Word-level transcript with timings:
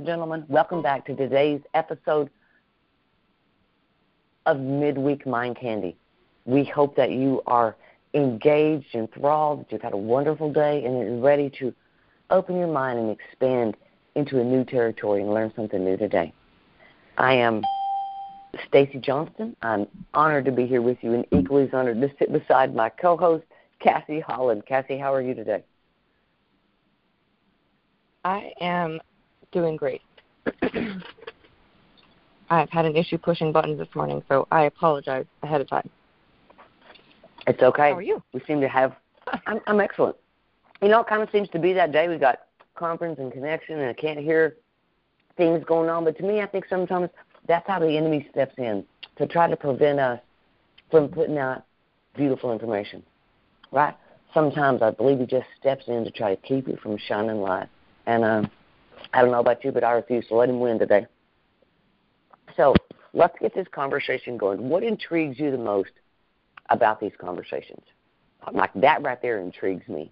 and 0.00 0.06
gentlemen, 0.06 0.46
welcome 0.48 0.80
back 0.80 1.04
to 1.04 1.14
today's 1.14 1.60
episode 1.74 2.30
of 4.46 4.58
Midweek 4.58 5.26
Mind 5.26 5.58
Candy. 5.60 5.94
We 6.46 6.64
hope 6.64 6.96
that 6.96 7.10
you 7.10 7.42
are 7.46 7.76
engaged, 8.14 8.94
enthralled, 8.94 9.60
that 9.60 9.72
you've 9.72 9.82
had 9.82 9.92
a 9.92 9.98
wonderful 9.98 10.50
day, 10.50 10.82
and 10.86 10.96
are 10.96 11.20
ready 11.20 11.50
to 11.58 11.74
open 12.30 12.56
your 12.56 12.72
mind 12.72 12.98
and 12.98 13.10
expand 13.10 13.76
into 14.14 14.40
a 14.40 14.42
new 14.42 14.64
territory 14.64 15.20
and 15.20 15.34
learn 15.34 15.52
something 15.54 15.84
new 15.84 15.98
today. 15.98 16.32
I 17.18 17.34
am 17.34 17.60
Stacy 18.68 19.00
Johnston. 19.00 19.54
I'm 19.60 19.86
honored 20.14 20.46
to 20.46 20.52
be 20.52 20.66
here 20.66 20.80
with 20.80 20.96
you 21.02 21.12
and 21.12 21.26
equally 21.30 21.64
as 21.64 21.74
honored 21.74 22.00
to 22.00 22.10
sit 22.18 22.32
beside 22.32 22.74
my 22.74 22.88
co-host, 22.88 23.44
Cassie 23.80 24.20
Holland. 24.20 24.64
Cassie, 24.64 24.96
how 24.96 25.12
are 25.12 25.20
you 25.20 25.34
today? 25.34 25.62
I 28.24 28.52
am 28.62 28.98
doing 29.52 29.76
great. 29.76 30.02
I've 32.50 32.70
had 32.70 32.84
an 32.84 32.96
issue 32.96 33.18
pushing 33.18 33.52
buttons 33.52 33.78
this 33.78 33.88
morning, 33.94 34.22
so 34.28 34.48
I 34.50 34.64
apologize 34.64 35.26
ahead 35.42 35.60
of 35.60 35.68
time. 35.68 35.88
It's 37.46 37.62
okay. 37.62 37.90
How 37.90 37.96
are 37.96 38.02
you? 38.02 38.22
We 38.32 38.40
seem 38.46 38.60
to 38.60 38.68
have. 38.68 38.94
I'm, 39.46 39.60
I'm 39.66 39.80
excellent. 39.80 40.16
You 40.82 40.88
know, 40.88 41.00
it 41.00 41.06
kind 41.06 41.22
of 41.22 41.30
seems 41.30 41.48
to 41.50 41.58
be 41.58 41.72
that 41.74 41.92
day. 41.92 42.08
We 42.08 42.18
got 42.18 42.40
conference 42.74 43.18
and 43.18 43.32
connection, 43.32 43.78
and 43.78 43.88
I 43.88 43.92
can't 43.92 44.18
hear 44.18 44.56
things 45.36 45.64
going 45.64 45.88
on. 45.88 46.04
But 46.04 46.16
to 46.18 46.24
me, 46.24 46.40
I 46.40 46.46
think 46.46 46.66
sometimes 46.68 47.10
that's 47.46 47.66
how 47.66 47.78
the 47.78 47.96
enemy 47.96 48.26
steps 48.30 48.54
in 48.58 48.84
to 49.16 49.26
try 49.26 49.48
to 49.48 49.56
prevent 49.56 50.00
us 50.00 50.20
from 50.90 51.08
putting 51.08 51.38
out 51.38 51.64
beautiful 52.16 52.52
information, 52.52 53.02
right? 53.70 53.94
Sometimes 54.34 54.82
I 54.82 54.90
believe 54.90 55.18
he 55.18 55.26
just 55.26 55.46
steps 55.58 55.84
in 55.88 56.04
to 56.04 56.10
try 56.10 56.34
to 56.34 56.40
keep 56.42 56.68
it 56.68 56.80
from 56.80 56.96
shining 56.98 57.40
light. 57.40 57.68
And 58.06 58.24
um, 58.24 58.50
I 59.12 59.22
don't 59.22 59.30
know 59.30 59.40
about 59.40 59.64
you, 59.64 59.72
but 59.72 59.84
I 59.84 59.92
refuse 59.92 60.26
to 60.28 60.34
let 60.34 60.48
him 60.48 60.60
win 60.60 60.78
today. 60.78 61.06
So 62.56 62.74
let's 63.12 63.36
get 63.40 63.54
this 63.54 63.66
conversation 63.72 64.36
going. 64.36 64.68
What 64.68 64.82
intrigues 64.82 65.38
you 65.38 65.50
the 65.50 65.58
most 65.58 65.90
about 66.70 67.00
these 67.00 67.12
conversations? 67.20 67.82
Like 68.52 68.70
that 68.74 69.02
right 69.02 69.20
there 69.20 69.40
intrigues 69.40 69.86
me. 69.88 70.10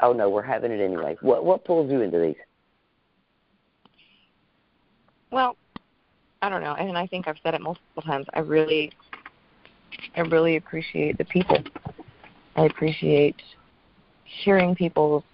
Oh 0.00 0.12
no, 0.12 0.28
we're 0.28 0.42
having 0.42 0.72
it 0.72 0.80
anyway. 0.80 1.16
What 1.20 1.44
what 1.44 1.64
pulls 1.64 1.90
you 1.90 2.00
into 2.00 2.18
these? 2.18 2.36
Well, 5.30 5.56
I 6.42 6.48
don't 6.48 6.62
know, 6.62 6.74
and 6.74 6.96
I 6.96 7.06
think 7.06 7.26
I've 7.26 7.38
said 7.42 7.54
it 7.54 7.60
multiple 7.60 8.02
times. 8.02 8.26
I 8.34 8.40
really, 8.40 8.92
I 10.16 10.20
really 10.20 10.56
appreciate 10.56 11.18
the 11.18 11.24
people. 11.24 11.58
I 12.56 12.66
appreciate 12.66 13.36
hearing 14.24 14.74
people's 14.74 15.24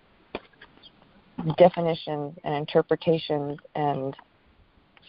definitions 1.56 2.36
and 2.44 2.54
interpretations 2.54 3.58
and 3.74 4.16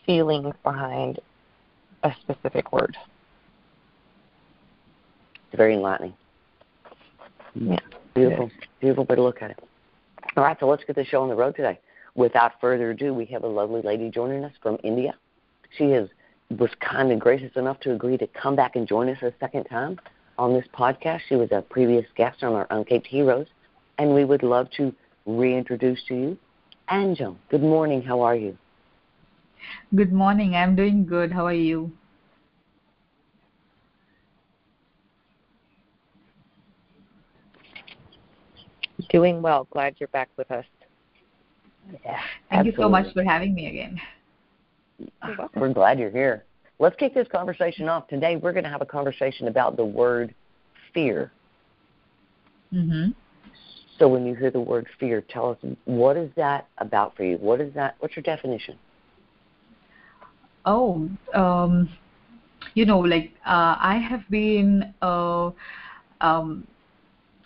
feelings 0.05 0.53
behind 0.63 1.19
a 2.03 2.13
specific 2.21 2.71
word. 2.71 2.97
It's 5.47 5.57
very 5.57 5.73
enlightening. 5.73 6.13
Yeah. 7.55 7.79
Beautiful, 8.13 8.51
beautiful 8.79 9.05
way 9.05 9.15
to 9.15 9.21
look 9.21 9.41
at 9.41 9.51
it. 9.51 9.59
All 10.35 10.43
right, 10.43 10.57
so 10.59 10.67
let's 10.67 10.83
get 10.83 10.95
the 10.95 11.05
show 11.05 11.21
on 11.21 11.29
the 11.29 11.35
road 11.35 11.55
today. 11.55 11.79
Without 12.15 12.53
further 12.59 12.91
ado, 12.91 13.13
we 13.13 13.25
have 13.25 13.43
a 13.43 13.47
lovely 13.47 13.81
lady 13.81 14.09
joining 14.09 14.43
us 14.43 14.53
from 14.61 14.77
India. 14.83 15.15
She 15.77 15.85
is 15.85 16.09
was 16.59 16.69
kind 16.81 17.11
and 17.11 17.21
gracious 17.21 17.51
enough 17.55 17.79
to 17.79 17.93
agree 17.93 18.17
to 18.17 18.27
come 18.27 18.57
back 18.57 18.75
and 18.75 18.85
join 18.85 19.07
us 19.07 19.21
a 19.21 19.31
second 19.39 19.63
time 19.65 19.97
on 20.37 20.53
this 20.53 20.65
podcast. 20.77 21.21
She 21.29 21.35
was 21.35 21.49
a 21.51 21.61
previous 21.61 22.05
guest 22.15 22.43
on 22.43 22.53
our 22.53 22.67
Uncaped 22.67 23.07
Heroes, 23.07 23.47
and 23.97 24.13
we 24.13 24.25
would 24.25 24.43
love 24.43 24.69
to 24.71 24.93
reintroduce 25.25 26.03
to 26.07 26.15
you 26.15 26.37
Angel. 26.91 27.37
Good 27.49 27.61
morning. 27.61 28.01
How 28.01 28.21
are 28.21 28.35
you? 28.35 28.57
Good 29.95 30.11
morning. 30.11 30.55
I'm 30.55 30.75
doing 30.75 31.05
good. 31.05 31.31
How 31.31 31.45
are 31.45 31.53
you? 31.53 31.91
Doing 39.09 39.41
well. 39.41 39.67
Glad 39.71 39.95
you're 39.99 40.09
back 40.09 40.29
with 40.37 40.51
us. 40.51 40.65
Yeah. 41.91 41.99
Thank 42.03 42.67
absolutely. 42.67 42.71
you 42.71 42.77
so 42.77 42.89
much 42.89 43.13
for 43.13 43.23
having 43.23 43.53
me 43.53 43.67
again. 43.67 44.01
We're 45.55 45.73
glad 45.73 45.97
you're 45.97 46.11
here. 46.11 46.45
Let's 46.79 46.95
kick 46.97 47.13
this 47.13 47.27
conversation 47.27 47.87
off. 47.87 48.07
Today 48.07 48.35
we're 48.35 48.53
going 48.53 48.63
to 48.63 48.69
have 48.69 48.81
a 48.81 48.85
conversation 48.85 49.47
about 49.47 49.77
the 49.77 49.85
word 49.85 50.33
fear. 50.93 51.31
Mhm. 52.73 53.13
So 54.01 54.07
when 54.07 54.25
you 54.25 54.33
hear 54.33 54.49
the 54.49 54.59
word 54.59 54.87
fear, 54.99 55.21
tell 55.21 55.51
us 55.51 55.57
what 55.85 56.17
is 56.17 56.31
that 56.35 56.67
about 56.79 57.15
for 57.15 57.23
you? 57.23 57.37
What 57.37 57.61
is 57.61 57.71
that? 57.75 57.97
What's 57.99 58.15
your 58.15 58.23
definition? 58.23 58.79
Oh, 60.65 61.07
um, 61.35 61.87
you 62.73 62.87
know, 62.87 62.97
like 62.97 63.31
uh, 63.45 63.77
I 63.79 64.03
have 64.09 64.27
been 64.31 64.91
uh, 65.03 65.51
um, 66.19 66.65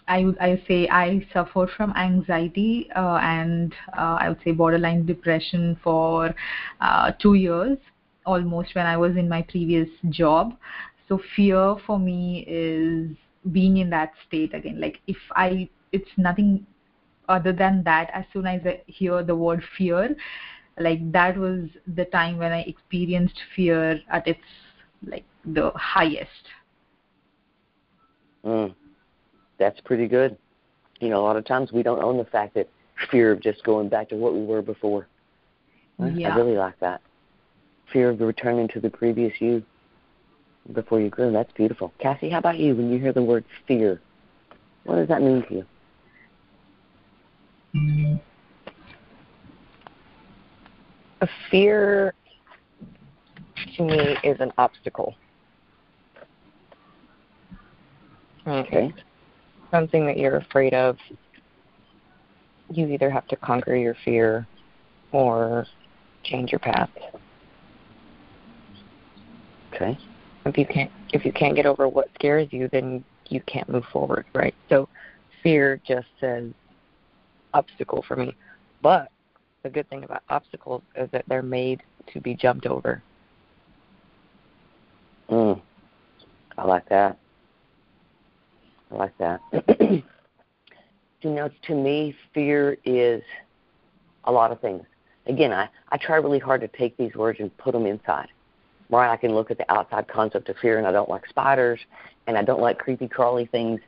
I 0.08 0.24
would 0.24 0.38
I 0.40 0.64
say 0.66 0.88
I 0.88 1.28
suffered 1.34 1.72
from 1.76 1.92
anxiety 1.98 2.88
uh, 2.96 3.20
and 3.22 3.74
uh, 3.92 4.20
I 4.22 4.30
would 4.30 4.40
say 4.46 4.54
borderline 4.54 5.06
depression 5.06 5.78
for 5.84 6.34
uh, 6.80 7.12
two 7.22 7.34
years 7.34 7.78
almost 8.26 8.76
when 8.76 8.86
I 8.86 8.96
was 8.96 9.18
in 9.18 9.28
my 9.28 9.42
previous 9.42 9.90
job. 10.10 10.54
So 11.10 11.20
fear 11.36 11.76
for 11.86 12.00
me 12.00 12.46
is 12.48 13.10
being 13.52 13.78
in 13.78 13.90
that 13.90 14.14
state 14.26 14.54
again. 14.54 14.80
Like 14.80 15.02
if 15.06 15.18
I, 15.36 15.70
it's 15.92 16.10
nothing 16.18 16.66
other 17.30 17.54
than 17.54 17.84
that. 17.84 18.10
As 18.14 18.26
soon 18.34 18.48
as 18.48 18.62
I 18.66 18.82
hear 18.88 19.24
the 19.24 19.36
word 19.36 19.64
fear, 19.78 20.16
like 20.78 21.12
that 21.12 21.38
was 21.38 21.70
the 21.96 22.06
time 22.06 22.38
when 22.38 22.52
I 22.52 22.62
experienced 22.62 23.40
fear 23.56 24.00
at 24.10 24.28
its 24.28 24.40
like 25.06 25.26
the 25.46 25.72
highest. 25.76 26.30
Mm 28.46 28.76
that's 29.58 29.80
pretty 29.82 30.08
good. 30.08 30.38
You 31.00 31.10
know, 31.10 31.20
a 31.20 31.26
lot 31.26 31.38
of 31.38 31.46
times 31.46 31.72
we 31.72 31.84
don't 31.84 32.02
own 32.02 32.18
the 32.18 32.26
fact 32.26 32.56
that 32.56 32.70
fear 33.12 33.32
of 33.32 33.42
just 33.42 33.64
going 33.64 33.90
back 33.90 34.10
to 34.10 34.16
what 34.16 34.34
we 34.34 34.44
were 34.44 34.62
before. 34.62 35.08
Yeah. 36.00 36.34
I 36.34 36.38
really 36.38 36.58
like 36.58 36.80
that. 36.80 37.02
Fear 37.92 38.12
of 38.12 38.20
returning 38.20 38.68
to 38.70 38.80
the 38.80 38.90
previous 38.90 39.34
you 39.40 39.64
before 40.74 41.00
you 41.00 41.10
grew. 41.10 41.32
That's 41.32 41.52
beautiful. 41.54 41.94
Cassie, 42.00 42.30
how 42.30 42.40
about 42.40 42.58
you? 42.58 42.76
When 42.76 42.92
you 42.92 43.00
hear 43.00 43.14
the 43.14 43.22
word 43.24 43.46
fear, 43.68 44.02
what 44.84 44.96
does 44.96 45.08
that 45.08 45.22
mean 45.22 45.46
to 45.48 45.56
you? 45.56 45.66
Mm-hmm. 47.76 48.16
A 51.22 51.28
fear 51.50 52.14
to 53.78 53.84
me 53.84 54.18
is 54.24 54.40
an 54.40 54.52
obstacle. 54.58 55.16
Okay 58.48 58.94
something 59.76 60.06
that 60.06 60.18
you're 60.18 60.38
afraid 60.38 60.74
of, 60.74 60.98
you 62.70 62.88
either 62.88 63.10
have 63.10 63.28
to 63.28 63.36
conquer 63.36 63.76
your 63.76 63.96
fear 64.06 64.48
or 65.12 65.68
change 66.24 66.52
your 66.52 66.60
path. 66.60 66.90
Okay. 69.74 69.98
If 70.46 70.58
you 70.58 70.66
can't 70.66 70.92
if 71.12 71.26
you 71.26 71.34
can't 71.34 71.56
get 71.56 71.66
over 71.66 71.88
what 71.88 72.08
scares 72.16 72.48
you, 72.52 72.70
then 72.72 73.04
you 73.30 73.42
can't 73.42 73.68
move 73.68 73.84
forward, 73.92 74.26
right? 74.34 74.56
So 74.70 74.88
fear 75.44 75.82
just 75.86 76.08
says 76.20 76.52
obstacle 77.56 78.04
for 78.08 78.16
me. 78.16 78.36
But 78.82 79.10
the 79.64 79.70
good 79.70 79.90
thing 79.90 80.04
about 80.04 80.24
obstacles 80.30 80.84
is 80.96 81.10
that 81.12 81.26
they're 81.28 81.42
made 81.42 81.82
to 82.14 82.22
be 82.22 82.36
jumped 82.36 82.68
over. 82.68 83.02
Mm. 85.30 85.60
I 86.58 86.66
like 86.66 86.88
that. 86.90 87.18
I 88.92 88.96
like 88.96 89.18
that. 89.18 89.42
you 89.80 90.04
know, 91.24 91.50
to 91.68 91.76
me, 91.76 92.16
fear 92.34 92.78
is 92.86 93.24
a 94.26 94.32
lot 94.32 94.52
of 94.52 94.62
things. 94.62 94.84
Again, 95.26 95.52
I, 95.52 95.68
I 95.90 95.98
try 95.98 96.18
really 96.18 96.40
hard 96.40 96.62
to 96.62 96.68
take 96.68 96.96
these 96.98 97.16
words 97.16 97.40
and 97.40 97.56
put 97.58 97.72
them 97.72 97.86
inside. 97.88 98.28
Right? 98.92 99.12
I 99.12 99.18
can 99.18 99.34
look 99.34 99.50
at 99.50 99.58
the 99.58 99.70
outside 99.72 100.08
concept 100.08 100.50
of 100.50 100.58
fear, 100.62 100.78
and 100.78 100.86
I 100.86 100.92
don't 100.92 101.10
like 101.10 101.26
spiders, 101.28 101.80
and 102.28 102.38
I 102.38 102.44
don't 102.44 102.62
like 102.62 102.78
creepy, 102.78 103.08
crawly 103.08 103.48
things 103.48 103.82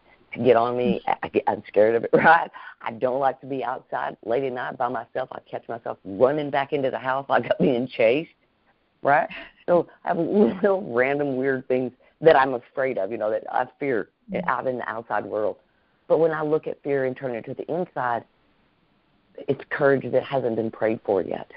get 0.43 0.55
on 0.55 0.77
me. 0.77 1.01
I 1.23 1.27
get, 1.29 1.43
I'm 1.47 1.63
scared 1.67 1.95
of 1.95 2.03
it, 2.03 2.09
right? 2.13 2.49
I 2.81 2.91
don't 2.91 3.19
like 3.19 3.39
to 3.41 3.47
be 3.47 3.63
outside 3.63 4.17
late 4.25 4.43
at 4.43 4.53
night 4.53 4.77
by 4.77 4.87
myself. 4.87 5.29
I 5.31 5.39
catch 5.49 5.67
myself 5.67 5.97
running 6.05 6.49
back 6.49 6.73
into 6.73 6.91
the 6.91 6.99
house 6.99 7.25
like 7.29 7.45
I'm 7.45 7.65
being 7.65 7.87
chased, 7.87 8.31
right? 9.01 9.29
So 9.65 9.87
I 10.03 10.09
have 10.09 10.17
little 10.17 10.93
random 10.93 11.35
weird 11.35 11.67
things 11.67 11.91
that 12.21 12.35
I'm 12.35 12.53
afraid 12.53 12.97
of, 12.97 13.11
you 13.11 13.17
know, 13.17 13.29
that 13.29 13.43
I 13.51 13.67
fear 13.79 14.09
mm-hmm. 14.31 14.47
out 14.49 14.67
in 14.67 14.77
the 14.77 14.89
outside 14.89 15.25
world. 15.25 15.57
But 16.07 16.19
when 16.19 16.31
I 16.31 16.41
look 16.41 16.67
at 16.67 16.81
fear 16.83 17.05
and 17.05 17.15
turn 17.15 17.35
it 17.35 17.45
to 17.45 17.53
the 17.53 17.69
inside, 17.71 18.23
it's 19.47 19.61
courage 19.69 20.09
that 20.11 20.23
hasn't 20.23 20.55
been 20.55 20.71
prayed 20.71 20.99
for 21.05 21.21
yet. 21.21 21.51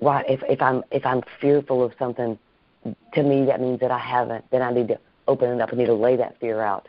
Right? 0.00 0.24
If 0.28 0.42
if 0.48 0.60
I'm 0.60 0.82
if 0.90 1.06
I'm 1.06 1.22
fearful 1.40 1.82
of 1.82 1.92
something, 1.98 2.38
to 3.14 3.22
me 3.22 3.44
that 3.46 3.60
means 3.60 3.80
that 3.80 3.90
I 3.90 3.98
haven't. 3.98 4.44
Then 4.50 4.62
I 4.62 4.72
need 4.72 4.88
to 4.88 4.98
open 5.28 5.50
it 5.50 5.60
up. 5.60 5.70
I 5.72 5.76
need 5.76 5.86
to 5.86 5.94
lay 5.94 6.16
that 6.16 6.38
fear 6.40 6.60
out. 6.60 6.88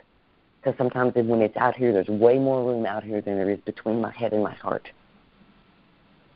Because 0.63 0.77
sometimes 0.77 1.13
when 1.15 1.42
it's 1.42 1.57
out 1.57 1.75
here, 1.75 1.92
there's 1.92 2.07
way 2.07 2.39
more 2.39 2.63
room 2.63 2.86
out 2.86 3.04
here 3.04 3.19
than 3.19 3.36
there 3.36 3.50
is 3.50 3.60
between 3.65 4.00
my 4.00 4.12
head 4.12 4.31
and 4.31 4.42
my 4.42 4.54
heart. 4.54 4.89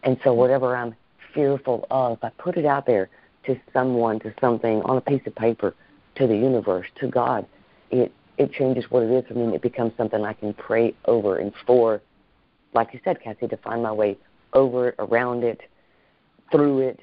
And 0.04 0.18
so 0.24 0.32
mm-hmm. 0.32 0.40
whatever 0.40 0.76
I'm 0.76 0.96
fearful 1.34 1.88
of, 1.90 2.18
if 2.18 2.24
I 2.24 2.30
put 2.32 2.58
it 2.58 2.66
out 2.66 2.86
there 2.86 3.10
to 3.46 3.58
someone, 3.72 4.20
to 4.20 4.34
something, 4.42 4.82
on 4.82 4.98
a 4.98 5.02
piece 5.02 5.22
of 5.26 5.36
paper, 5.36 5.74
to 6.16 6.28
the 6.28 6.36
universe, 6.36 6.88
to 7.00 7.08
God, 7.08 7.46
it 7.92 8.12
it 8.38 8.52
changes 8.52 8.86
what 8.92 9.02
it 9.02 9.10
is 9.10 9.26
for 9.28 9.34
me 9.34 9.46
and 9.46 9.56
it 9.56 9.62
becomes 9.62 9.94
something 9.98 10.24
I 10.24 10.34
can 10.34 10.54
pray 10.54 10.94
over 11.06 11.38
and 11.38 11.52
for, 11.66 12.02
like 12.74 12.94
you 12.94 13.00
said, 13.04 13.20
Cassie, 13.20 13.48
to 13.48 13.58
find 13.58 13.82
my 13.82 13.92
way 13.92 14.16
over 14.54 14.90
it, 14.90 14.96
around 15.00 15.44
it, 15.44 15.62
through 16.52 16.82
it, 16.82 17.00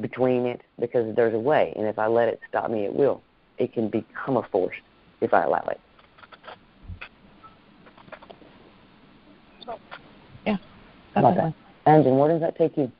between 0.00 0.44
it, 0.44 0.60
because 0.78 1.14
there's 1.16 1.32
a 1.32 1.38
way. 1.38 1.72
And 1.76 1.86
if 1.86 1.98
I 1.98 2.06
let 2.06 2.28
it 2.28 2.40
stop 2.48 2.70
me, 2.70 2.84
it 2.84 2.94
will. 2.94 3.22
It 3.56 3.72
can 3.72 3.88
become 3.88 4.36
a 4.36 4.42
force 4.42 4.76
if 5.22 5.32
I 5.32 5.44
allow 5.44 5.66
it. 5.70 5.80
Yeah. 10.46 10.56
How 10.56 10.58
about 11.16 11.36
that? 11.36 11.54
Anjan, 11.86 12.18
where 12.18 12.28
does 12.28 12.40
that 12.40 12.56
take 12.56 12.76
you? 12.76 12.90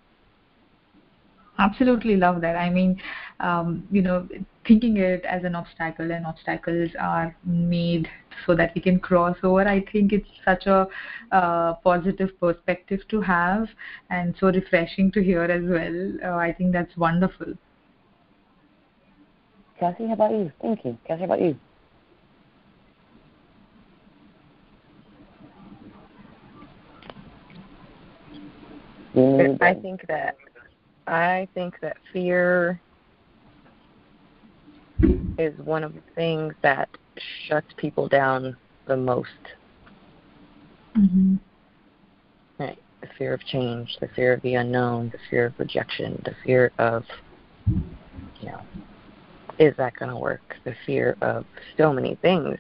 Absolutely 1.59 2.17
love 2.17 2.41
that. 2.41 2.57
I 2.57 2.69
mean, 2.69 3.01
um, 3.41 3.87
you 3.91 4.03
know, 4.03 4.29
thinking 4.67 4.97
it 4.97 5.25
as 5.25 5.45
an 5.45 5.55
obstacle 5.55 6.11
and 6.11 6.27
obstacles 6.27 6.91
are 6.99 7.37
made 7.45 8.09
so 8.45 8.57
that 8.57 8.75
we 8.75 8.81
can 8.81 8.99
cross 8.99 9.37
over. 9.43 9.67
I 9.67 9.85
think 9.93 10.13
it's 10.13 10.29
such 10.45 10.67
a 10.67 10.89
uh, 11.31 11.75
positive 11.75 12.39
perspective 12.41 13.01
to 13.09 13.21
have 13.21 13.69
and 14.11 14.35
so 14.41 14.49
refreshing 14.49 15.13
to 15.13 15.23
hear 15.23 15.45
as 15.45 15.63
well. 15.65 16.33
Uh, 16.33 16.37
I 16.37 16.53
think 16.53 16.73
that's 16.73 16.97
wonderful. 16.97 17.55
Cassie, 19.79 20.07
how 20.07 20.15
about 20.15 20.33
you? 20.33 20.51
Thank 20.61 20.85
you. 20.85 20.99
Cassie, 21.07 21.21
how 21.21 21.27
about 21.27 21.41
you? 21.41 21.57
I 29.17 29.75
think 29.75 30.07
that 30.09 30.37
I 31.07 31.49
think 31.55 31.75
that 31.81 31.97
fear 32.13 32.81
is 35.39 35.59
one 35.59 35.85
of 35.85 35.95
the 35.95 36.03
things 36.15 36.55
that 36.63 36.89
shuts 37.47 37.67
people 37.77 38.09
down 38.09 38.57
the 38.87 38.97
most. 38.97 39.29
Mm-hmm. 40.97 41.37
Right. 42.59 42.79
The 43.01 43.09
fear 43.19 43.35
of 43.35 43.45
change, 43.45 43.97
the 44.01 44.09
fear 44.17 44.33
of 44.33 44.43
the 44.43 44.55
unknown, 44.55 45.11
the 45.11 45.19
fear 45.29 45.47
of 45.47 45.55
rejection, 45.59 46.21
the 46.25 46.35
fear 46.45 46.73
of, 46.79 47.05
you 47.67 48.47
know, 48.47 48.61
is 49.59 49.77
that 49.77 49.95
going 49.97 50.11
to 50.11 50.17
work? 50.17 50.57
The 50.65 50.75
fear 50.87 51.17
of 51.21 51.45
so 51.77 51.93
many 51.93 52.17
things 52.17 52.59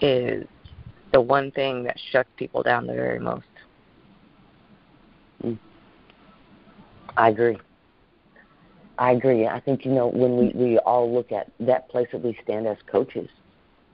is 0.00 0.46
the 1.12 1.20
one 1.20 1.50
thing 1.52 1.82
that 1.84 1.96
shuts 2.12 2.28
people 2.36 2.62
down 2.62 2.86
the 2.86 2.92
very 2.92 3.18
most. 3.18 3.44
Mm. 5.44 5.58
I 7.18 7.28
agree. 7.30 7.58
I 8.96 9.10
agree. 9.12 9.46
I 9.46 9.60
think 9.60 9.84
you 9.84 9.90
know 9.90 10.06
when 10.06 10.36
we 10.36 10.52
we 10.54 10.78
all 10.78 11.12
look 11.12 11.32
at 11.32 11.50
that 11.60 11.88
place 11.88 12.06
that 12.12 12.22
we 12.22 12.38
stand 12.44 12.66
as 12.66 12.78
coaches, 12.86 13.28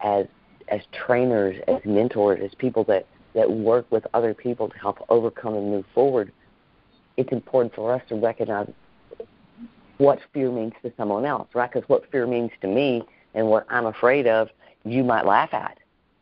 as 0.02 0.26
as 0.68 0.82
trainers, 0.92 1.56
as 1.66 1.80
mentors, 1.86 2.40
as 2.44 2.54
people 2.54 2.84
that 2.84 3.06
that 3.34 3.50
work 3.50 3.90
with 3.90 4.06
other 4.12 4.34
people 4.34 4.68
to 4.68 4.78
help 4.78 4.98
overcome 5.08 5.54
and 5.54 5.70
move 5.70 5.86
forward. 5.94 6.32
It's 7.16 7.32
important 7.32 7.74
for 7.74 7.92
us 7.92 8.02
to 8.10 8.14
recognize 8.14 8.70
what 9.98 10.18
fear 10.32 10.50
means 10.50 10.74
to 10.82 10.92
someone 10.96 11.24
else, 11.24 11.48
right? 11.54 11.70
Because 11.72 11.88
what 11.88 12.10
fear 12.10 12.26
means 12.26 12.50
to 12.60 12.66
me 12.66 13.02
and 13.34 13.46
what 13.46 13.64
I'm 13.70 13.86
afraid 13.86 14.26
of, 14.26 14.48
you 14.84 15.02
might 15.02 15.24
laugh 15.24 15.54
at, 15.54 15.78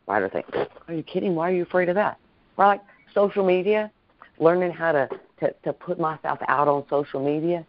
right? 0.07 0.21
Or 0.21 0.29
think, 0.29 0.45
"Are 0.87 0.93
you 0.93 1.03
kidding? 1.03 1.35
Why 1.35 1.49
are 1.49 1.53
you 1.53 1.63
afraid 1.63 1.89
of 1.89 1.95
that?" 1.95 2.17
Right? 2.55 2.79
Social 3.13 3.43
media, 3.43 3.91
learning 4.39 4.71
how 4.71 4.93
to 4.93 5.09
to, 5.43 5.53
to 5.63 5.73
put 5.73 5.99
myself 5.99 6.39
out 6.47 6.67
on 6.67 6.85
social 6.89 7.23
media 7.23 7.65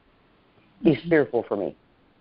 is 0.84 0.96
mm-hmm. 0.96 1.08
fearful 1.08 1.44
for 1.48 1.56
me, 1.56 1.74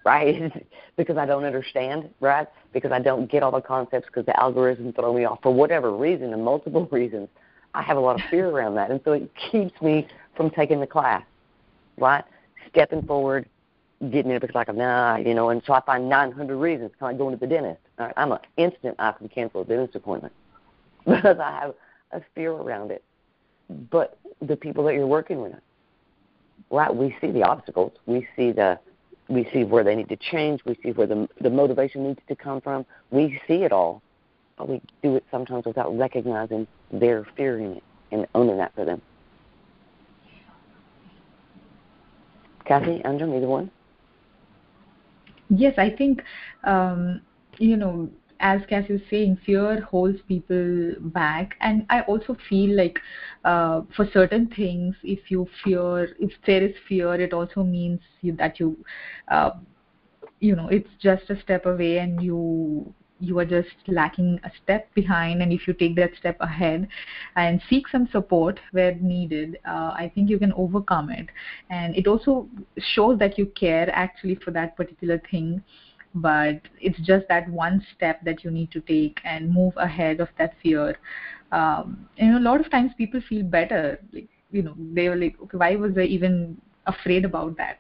right? 0.06 0.52
because 0.98 1.18
I 1.18 1.26
don't 1.26 1.44
understand, 1.44 2.10
right? 2.20 2.48
Because 2.74 2.92
I 2.92 3.00
don't 3.00 3.30
get 3.30 3.44
all 3.44 3.52
the 3.52 3.62
concepts 3.62 4.08
because 4.08 4.26
the 4.26 4.40
algorithm 4.40 4.94
throw 4.94 5.14
me 5.14 5.26
off 5.26 5.40
for 5.44 5.54
whatever 5.54 5.96
reason 5.96 6.34
and 6.34 6.44
multiple 6.44 6.88
reasons. 6.92 7.30
I 7.76 7.82
have 7.82 7.98
a 7.98 8.00
lot 8.00 8.16
of 8.16 8.30
fear 8.30 8.50
around 8.50 8.76
that, 8.76 8.92
and 8.92 9.00
so 9.04 9.14
it 9.14 9.32
keeps 9.52 9.80
me 9.82 10.08
from 10.36 10.52
taking 10.52 10.80
the 10.80 10.88
class, 10.88 11.24
right? 11.98 12.24
Stepping 12.70 13.02
forward, 13.02 13.48
getting 14.12 14.32
it 14.32 14.42
because 14.42 14.54
like 14.54 14.70
I'm 14.70 14.78
nah, 14.78 15.18
you 15.18 15.34
know, 15.34 15.50
and 15.50 15.62
so 15.66 15.74
I 15.74 15.82
find 15.82 16.08
900 16.08 16.56
reasons, 16.56 16.92
kind 17.00 17.14
of 17.14 17.14
like 17.14 17.18
going 17.18 17.34
to 17.34 17.40
the 17.40 17.48
dentist. 17.48 17.82
Right? 17.98 18.14
I'm 18.16 18.32
an 18.32 18.40
instant 18.58 18.96
I 19.00 19.12
can 19.14 19.28
cancel 19.28 19.62
a 19.62 19.66
dentist 19.66 19.96
appointment 19.96 20.34
because 21.06 21.40
I 21.40 21.60
have 21.62 21.74
a 22.12 22.22
fear 22.36 22.52
around 22.52 22.92
it. 22.92 23.04
But 23.70 24.18
the 24.42 24.56
people 24.56 24.84
that 24.86 24.94
you're 24.94 25.08
working 25.08 25.42
with, 25.42 25.56
right? 26.70 26.94
We 26.94 27.16
see 27.22 27.32
the 27.32 27.44
obstacles. 27.44 27.94
We 28.06 28.28
see 28.36 28.52
the 28.52 28.80
we 29.30 29.48
see 29.54 29.64
where 29.64 29.84
they 29.84 29.96
need 29.96 30.10
to 30.10 30.18
change. 30.18 30.62
We 30.66 30.78
see 30.84 30.92
where 30.92 31.08
the 31.08 31.28
the 31.42 31.50
motivation 31.50 32.04
needs 32.04 32.20
to 32.28 32.36
come 32.36 32.62
from. 32.62 32.86
We 33.12 33.40
see 33.48 33.64
it 33.64 33.72
all, 33.72 34.02
but 34.58 34.68
we 34.70 34.82
do 35.02 35.16
it 35.16 35.24
sometimes 35.32 35.66
without 35.66 35.98
recognizing 35.98 36.68
their 36.92 37.26
fear 37.36 37.60
in 37.60 37.78
it 37.78 37.84
and 38.12 38.28
owning 38.36 38.58
that 38.58 38.74
for 38.76 38.86
them. 38.86 39.02
Cassie, 42.66 43.02
Andrew, 43.04 43.36
either 43.36 43.48
one? 43.48 43.70
Yes, 45.50 45.74
I 45.78 45.90
think 45.90 46.24
um, 46.64 47.22
you 47.58 47.76
know 47.76 48.10
as 48.44 48.62
Cass 48.70 48.86
is 48.90 49.02
saying, 49.10 49.40
fear 49.46 49.82
holds 49.82 50.20
people 50.28 50.96
back, 51.02 51.56
and 51.62 51.86
I 51.90 52.02
also 52.02 52.38
feel 52.50 52.76
like 52.78 53.00
uh, 53.46 53.82
for 53.96 54.06
certain 54.14 54.48
things, 54.48 54.96
if 55.04 55.32
you 55.32 55.48
fear, 55.64 56.10
if 56.20 56.32
there 56.46 56.64
is 56.64 56.76
fear, 56.88 57.16
it 57.16 57.34
also 57.34 57.64
means 57.64 58.02
you, 58.22 58.36
that 58.38 58.60
you, 58.60 58.78
uh, 59.30 59.52
you 60.40 60.56
know, 60.56 60.68
it's 60.70 60.90
just 61.00 61.30
a 61.30 61.40
step 61.42 61.66
away, 61.66 61.98
and 62.00 62.22
you 62.22 62.94
you 63.20 63.40
are 63.40 63.46
just 63.46 63.70
lacking 63.88 64.40
a 64.44 64.52
step 64.64 64.94
behind. 64.96 65.42
And 65.42 65.54
if 65.54 65.68
you 65.68 65.74
take 65.74 65.96
that 65.98 66.12
step 66.20 66.38
ahead 66.42 66.88
and 67.36 67.62
seek 67.70 67.88
some 67.88 68.08
support 68.12 68.60
where 68.72 68.94
needed 68.96 69.58
uh, 69.66 69.92
i 69.96 70.12
think 70.14 70.30
you 70.30 70.38
can 70.40 70.54
overcome 70.58 71.10
it. 71.12 71.28
And 71.70 71.96
it 71.96 72.08
also 72.08 72.48
shows 72.78 73.20
that 73.20 73.38
you 73.38 73.46
care 73.48 73.90
actually 73.94 74.36
for 74.36 74.52
that 74.52 74.76
particular 74.76 75.22
thing 75.32 75.62
but 76.16 76.62
it's 76.80 77.00
just 77.00 77.28
that 77.28 77.50
one 77.50 77.86
step 77.96 78.24
that 78.24 78.44
you 78.44 78.52
need 78.52 78.72
to 78.72 78.82
take 78.82 79.20
and 79.24 79.52
move 79.52 79.74
ahead 79.78 80.20
of 80.20 80.30
that 80.38 80.54
fear. 80.62 80.98
Um, 81.52 82.08
and 82.18 82.36
a 82.36 82.40
lot 82.40 82.60
of 82.60 82.70
times 82.72 82.92
people 82.98 83.22
feel 83.28 83.44
better 83.44 84.00
like 84.12 84.28
you 84.52 84.62
know 84.62 84.76
they 84.94 85.10
were 85.10 85.16
like 85.16 85.36
okay 85.42 85.58
why 85.58 85.76
was 85.76 85.98
i 85.98 86.02
even 86.02 86.60
afraid 86.88 87.26
about 87.26 87.58
that? 87.58 87.78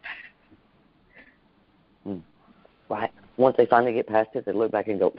Right 2.90 3.12
once 3.38 3.56
they 3.58 3.66
finally 3.66 3.94
get 3.94 4.08
past 4.08 4.30
it 4.36 4.46
they 4.46 4.52
look 4.52 4.72
back 4.72 4.88
and 4.88 5.00
go 5.00 5.13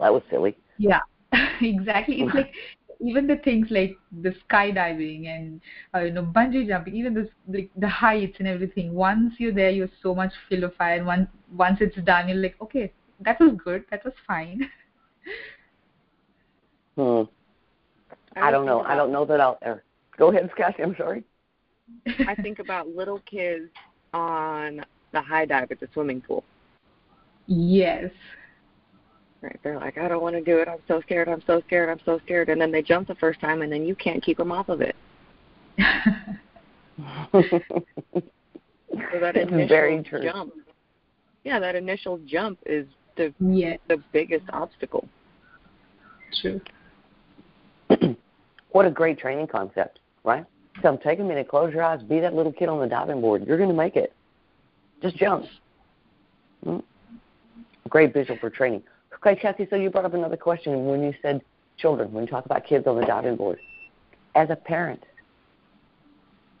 that 0.00 0.12
was 0.12 0.22
silly. 0.30 0.56
Yeah 0.78 1.00
exactly. 1.60 2.22
It's 2.22 2.34
like 2.34 2.52
even 3.00 3.26
the 3.26 3.36
things 3.36 3.68
like 3.70 3.96
the 4.22 4.34
skydiving 4.44 5.26
and 5.26 5.60
uh, 5.94 6.00
you 6.00 6.12
know 6.12 6.22
bungee 6.22 6.66
jumping, 6.66 6.94
even 6.94 7.14
the 7.14 7.28
like 7.48 7.70
the 7.76 7.88
heights 7.88 8.36
and 8.38 8.48
everything. 8.48 8.92
Once 8.94 9.34
you're 9.38 9.52
there, 9.52 9.70
you're 9.70 9.88
so 10.02 10.14
much 10.14 10.32
filled 10.48 10.64
of 10.64 10.74
fire. 10.76 10.96
And 10.96 11.06
once 11.06 11.28
once 11.56 11.78
it's 11.80 11.96
done, 12.04 12.28
you're 12.28 12.38
like, 12.38 12.56
okay, 12.60 12.92
that 13.20 13.40
was 13.40 13.52
good, 13.64 13.84
that 13.90 14.04
was 14.04 14.14
fine. 14.26 14.68
hmm. 16.96 17.22
I 18.36 18.50
don't 18.50 18.66
know. 18.66 18.82
I 18.82 18.94
don't 18.94 19.12
know 19.12 19.24
that 19.24 19.40
I'll 19.40 19.58
ever. 19.62 19.82
Go 20.18 20.30
ahead, 20.30 20.50
Scott. 20.54 20.74
I'm 20.78 20.94
sorry. 20.96 21.24
I 22.06 22.34
think 22.36 22.58
about 22.58 22.88
little 22.88 23.20
kids 23.20 23.70
on 24.12 24.84
the 25.12 25.20
high 25.20 25.44
dive 25.44 25.70
at 25.70 25.80
the 25.80 25.88
swimming 25.92 26.20
pool. 26.20 26.44
Yes. 27.46 28.10
Right. 29.42 29.58
They're 29.62 29.78
like, 29.78 29.96
I 29.96 30.06
don't 30.06 30.22
want 30.22 30.34
to 30.36 30.42
do 30.42 30.58
it. 30.58 30.68
I'm 30.68 30.80
so 30.86 31.00
scared. 31.00 31.28
I'm 31.28 31.42
so 31.46 31.62
scared. 31.66 31.88
I'm 31.88 32.00
so 32.04 32.20
scared. 32.24 32.50
And 32.50 32.60
then 32.60 32.70
they 32.70 32.82
jump 32.82 33.08
the 33.08 33.14
first 33.14 33.40
time, 33.40 33.62
and 33.62 33.72
then 33.72 33.84
you 33.84 33.94
can't 33.94 34.22
keep 34.22 34.36
them 34.36 34.52
off 34.52 34.68
of 34.68 34.82
it. 34.82 34.94
so 37.32 37.42
that 39.20 39.36
initial 39.36 39.68
Very 39.68 40.02
true. 40.02 40.22
jump, 40.22 40.52
yeah, 41.44 41.58
that 41.58 41.74
initial 41.74 42.18
jump 42.26 42.58
is 42.66 42.86
the 43.16 43.32
yeah. 43.40 43.76
the 43.88 44.02
biggest 44.12 44.44
obstacle. 44.52 45.08
True. 46.40 46.60
what 48.72 48.84
a 48.86 48.90
great 48.90 49.18
training 49.18 49.46
concept, 49.46 50.00
right? 50.24 50.44
Come, 50.82 50.98
take 50.98 51.18
a 51.18 51.24
minute, 51.24 51.48
close 51.48 51.72
your 51.72 51.82
eyes, 51.82 52.02
be 52.02 52.20
that 52.20 52.34
little 52.34 52.52
kid 52.52 52.68
on 52.68 52.80
the 52.80 52.86
diving 52.86 53.20
board. 53.20 53.44
You're 53.46 53.56
going 53.56 53.68
to 53.68 53.74
make 53.74 53.96
it. 53.96 54.12
Just 55.02 55.16
jump. 55.16 55.46
Hmm? 56.64 56.78
Great 57.88 58.12
visual 58.12 58.38
for 58.38 58.50
training. 58.50 58.82
Okay, 59.24 59.38
Cassie, 59.38 59.66
so 59.68 59.76
you 59.76 59.90
brought 59.90 60.06
up 60.06 60.14
another 60.14 60.36
question 60.36 60.86
when 60.86 61.02
you 61.02 61.12
said 61.20 61.42
children, 61.76 62.10
when 62.12 62.24
you 62.24 62.30
talk 62.30 62.46
about 62.46 62.64
kids 62.64 62.86
on 62.86 62.98
the 62.98 63.04
diving 63.04 63.36
board. 63.36 63.58
As 64.34 64.48
a 64.48 64.56
parent, 64.56 65.02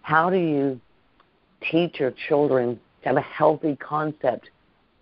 how 0.02 0.28
do 0.28 0.36
you 0.36 0.80
teach 1.70 1.98
your 2.00 2.12
children 2.28 2.78
to 3.02 3.08
have 3.08 3.16
a 3.16 3.22
healthy 3.22 3.76
concept 3.76 4.50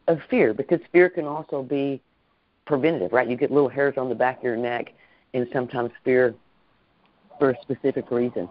of 0.06 0.20
fear? 0.30 0.54
Because 0.54 0.80
fear 0.92 1.08
can 1.08 1.24
also 1.24 1.62
be 1.62 2.00
preventative, 2.64 3.12
right? 3.12 3.28
You 3.28 3.36
get 3.36 3.50
little 3.50 3.68
hairs 3.68 3.94
on 3.96 4.08
the 4.08 4.14
back 4.14 4.38
of 4.38 4.44
your 4.44 4.56
neck 4.56 4.92
and 5.34 5.48
sometimes 5.52 5.90
fear 6.04 6.34
for 7.40 7.50
a 7.50 7.60
specific 7.62 8.10
reason. 8.10 8.48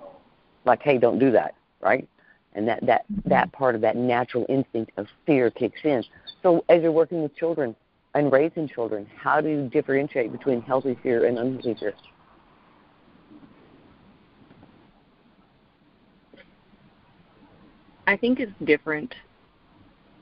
Like, 0.65 0.81
hey, 0.81 0.97
don't 0.97 1.19
do 1.19 1.31
that. 1.31 1.55
right? 1.81 2.07
And 2.53 2.67
that 2.67 2.85
that 2.85 3.05
that 3.25 3.51
part 3.51 3.75
of 3.75 3.81
that 3.81 3.95
natural 3.95 4.45
instinct 4.49 4.91
of 4.97 5.07
fear 5.25 5.49
kicks 5.51 5.79
in. 5.83 6.03
So 6.41 6.65
as 6.69 6.81
you're 6.81 6.91
working 6.91 7.21
with 7.21 7.35
children 7.35 7.75
and 8.17 8.31
raising 8.31 8.67
children, 8.67 9.07
how 9.15 9.39
do 9.39 9.47
you 9.47 9.69
differentiate 9.69 10.31
between 10.31 10.59
healthy 10.63 10.97
fear 11.03 11.27
and 11.27 11.37
unhealthy 11.37 11.75
fear? 11.79 11.93
I 18.07 18.17
think 18.17 18.39
it's 18.39 18.51
different. 18.63 19.13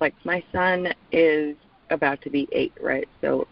Like 0.01 0.13
my 0.25 0.43
son 0.51 0.93
is 1.13 1.55
about 1.89 2.21
to 2.23 2.29
be 2.29 2.49
eight, 2.51 2.73
right? 2.81 3.07
So 3.21 3.47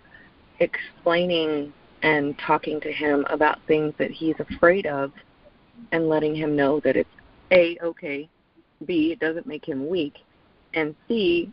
explaining 0.60 1.72
and 2.02 2.38
talking 2.38 2.82
to 2.82 2.92
him 2.92 3.26
about 3.30 3.60
things 3.66 3.94
that 3.98 4.12
he's 4.12 4.36
afraid 4.40 4.88
of 4.88 5.14
and 5.94 6.10
letting 6.10 6.36
him 6.36 6.54
know 6.54 6.82
that 6.82 6.98
it's 6.98 7.10
A, 7.52 7.78
okay, 7.82 8.28
B, 8.86 9.14
it 9.14 9.20
doesn't 9.20 9.48
make 9.48 9.66
him 9.66 9.88
weak, 9.88 10.16
and 10.74 10.94
C, 11.08 11.50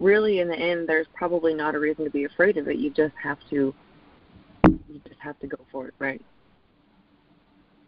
really 0.00 0.40
in 0.40 0.48
the 0.48 0.56
end 0.56 0.88
there's 0.88 1.06
probably 1.14 1.54
not 1.54 1.74
a 1.74 1.78
reason 1.78 2.04
to 2.04 2.10
be 2.10 2.24
afraid 2.24 2.56
of 2.56 2.66
it. 2.68 2.76
You 2.76 2.90
just 2.90 3.14
have 3.22 3.38
to 3.50 3.74
you 4.64 5.00
just 5.06 5.20
have 5.20 5.38
to 5.40 5.46
go 5.46 5.58
for 5.70 5.88
it, 5.88 5.94
right? 5.98 6.20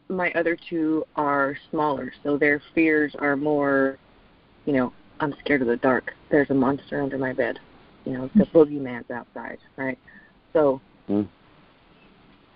My 0.09 0.31
other 0.33 0.57
two 0.69 1.05
are 1.17 1.57
smaller, 1.71 2.13
so 2.23 2.37
their 2.37 2.63
fears 2.75 3.15
are 3.19 3.37
more 3.37 3.99
you 4.65 4.73
know, 4.73 4.93
I'm 5.21 5.35
scared 5.41 5.63
of 5.63 5.69
the 5.69 5.77
dark. 5.77 6.13
There's 6.31 6.51
a 6.51 6.55
monster 6.55 7.03
under 7.03 7.19
my 7.19 7.33
bed. 7.33 7.59
You 8.05 8.13
know, 8.13 8.31
the 8.35 8.45
boogeyman's 8.45 9.11
outside, 9.11 9.59
right? 9.77 9.99
So, 10.53 10.81
Mm. 11.09 11.29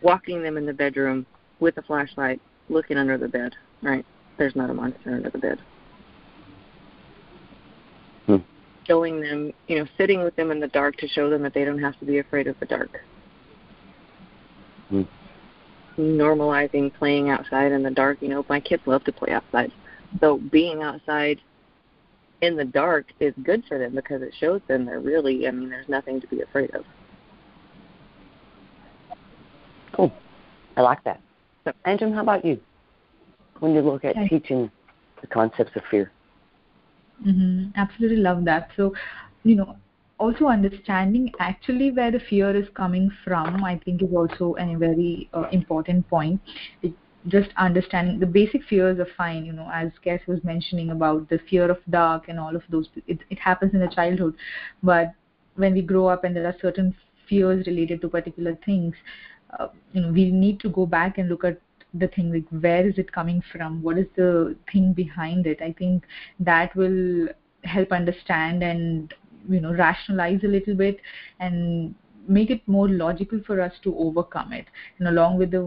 walking 0.03 0.43
them 0.43 0.57
in 0.57 0.67
the 0.67 0.73
bedroom 0.73 1.27
with 1.61 1.79
a 1.79 1.83
flashlight, 1.83 2.41
looking 2.69 2.97
under 2.97 3.17
the 3.17 3.29
bed, 3.29 3.57
right? 3.83 4.05
There's 4.37 4.57
not 4.57 4.71
a 4.71 4.75
monster 4.75 5.15
under 5.15 5.31
the 5.31 5.39
bed. 5.39 5.61
Showing 8.87 9.21
them, 9.21 9.53
you 9.67 9.79
know, 9.79 9.87
sitting 9.97 10.23
with 10.23 10.37
them 10.37 10.51
in 10.51 10.61
the 10.61 10.69
dark 10.69 10.97
to 10.99 11.09
show 11.09 11.29
them 11.29 11.43
that 11.43 11.55
they 11.55 11.65
don't 11.65 11.81
have 11.81 11.99
to 11.99 12.05
be 12.05 12.19
afraid 12.19 12.47
of 12.47 12.59
the 12.61 12.67
dark. 12.67 13.01
Hmm. 14.89 15.03
Normalizing 15.99 16.95
playing 16.95 17.31
outside 17.31 17.73
in 17.73 17.83
the 17.83 17.91
dark. 17.91 18.19
You 18.21 18.29
know, 18.29 18.47
my 18.49 18.61
kids 18.61 18.83
love 18.87 19.03
to 19.05 19.13
play 19.13 19.33
outside. 19.33 19.73
So 20.21 20.39
being 20.39 20.83
outside 20.83 21.41
in 22.43 22.57
the 22.57 22.65
dark 22.65 23.07
is 23.19 23.35
good 23.43 23.65
for 23.67 23.79
them 23.79 23.95
because 23.95 24.23
it 24.23 24.33
shows 24.39 24.61
them 24.69 24.85
they're 24.85 25.01
really, 25.01 25.49
I 25.49 25.51
mean, 25.51 25.71
there's 25.71 25.89
nothing 25.89 26.21
to 26.21 26.27
be 26.29 26.43
afraid 26.43 26.71
of. 26.75 26.85
Cool. 29.93 30.13
I 30.77 30.83
like 30.83 31.03
that. 31.05 31.21
So- 31.65 31.73
Anjum, 31.87 32.15
how 32.15 32.21
about 32.21 32.45
you? 32.45 32.61
When 33.61 33.75
you 33.75 33.81
look 33.81 34.05
at 34.05 34.17
I- 34.17 34.29
teaching 34.29 34.71
the 35.23 35.27
concepts 35.27 35.75
of 35.77 35.83
fear. 35.91 36.13
Mm-hmm. 37.25 37.71
Absolutely 37.77 38.19
love 38.19 38.45
that. 38.45 38.71
So, 38.77 38.95
you 39.45 39.55
know, 39.57 39.77
also 40.19 40.47
understanding 40.47 41.33
actually 41.39 41.91
where 41.91 42.11
the 42.11 42.21
fear 42.21 42.55
is 42.55 42.69
coming 42.75 43.11
from, 43.25 43.65
I 43.65 43.79
think 43.85 44.03
is 44.03 44.13
also 44.15 44.55
a 44.59 44.75
very 44.77 45.29
uh, 45.33 45.49
important 45.53 46.09
point. 46.09 46.41
It, 46.83 46.93
just 47.29 47.51
understanding 47.57 48.21
the 48.21 48.27
basic 48.27 48.63
fears 48.65 49.01
are 49.01 49.09
fine, 49.17 49.45
you 49.45 49.53
know, 49.53 49.69
as 49.73 49.91
Cass 50.05 50.21
was 50.29 50.45
mentioning 50.45 50.91
about 50.91 51.29
the 51.29 51.39
fear 51.51 51.69
of 51.69 51.79
dark 51.91 52.29
and 52.29 52.39
all 52.39 52.55
of 52.55 52.63
those. 52.69 52.89
It, 53.09 53.19
it 53.31 53.39
happens 53.41 53.75
in 53.75 53.81
the 53.81 53.89
childhood, 53.89 54.35
but 54.83 55.13
when 55.57 55.75
we 55.75 55.83
grow 55.83 56.07
up 56.07 56.23
and 56.23 56.37
there 56.37 56.47
are 56.47 56.55
certain 56.63 56.95
fears 57.29 57.67
related 57.67 58.01
to 58.03 58.09
particular 58.09 58.57
things, 58.65 58.95
uh, 59.59 59.69
you 59.93 60.03
know, 60.03 60.13
we 60.13 60.31
need 60.31 60.61
to 60.61 60.69
go 60.69 60.87
back 60.87 61.19
and 61.19 61.29
look 61.29 61.45
at 61.45 61.61
the 61.95 62.09
thing 62.09 62.33
like 62.33 62.45
where 62.63 62.87
is 62.87 62.99
it 62.99 63.13
coming 63.13 63.43
from? 63.53 63.83
What 63.83 63.99
is 63.99 64.07
the 64.17 64.57
thing 64.73 64.93
behind 64.93 65.47
it? 65.47 65.61
I 65.63 65.73
think 65.73 66.05
that 66.41 66.75
will 66.77 67.29
help 67.65 67.93
understand 67.93 68.63
and 68.63 69.13
you 69.49 69.61
know 69.61 69.73
rationalize 69.73 70.41
a 70.45 70.49
little 70.49 70.75
bit 70.75 71.01
and 71.41 71.95
make 72.29 72.51
it 72.51 72.67
more 72.67 72.89
logical 72.89 73.41
for 73.47 73.61
us 73.61 73.73
to 73.85 73.97
overcome 73.97 74.53
it. 74.53 74.67
And 74.99 75.09
along 75.09 75.39
with 75.39 75.51
the 75.53 75.63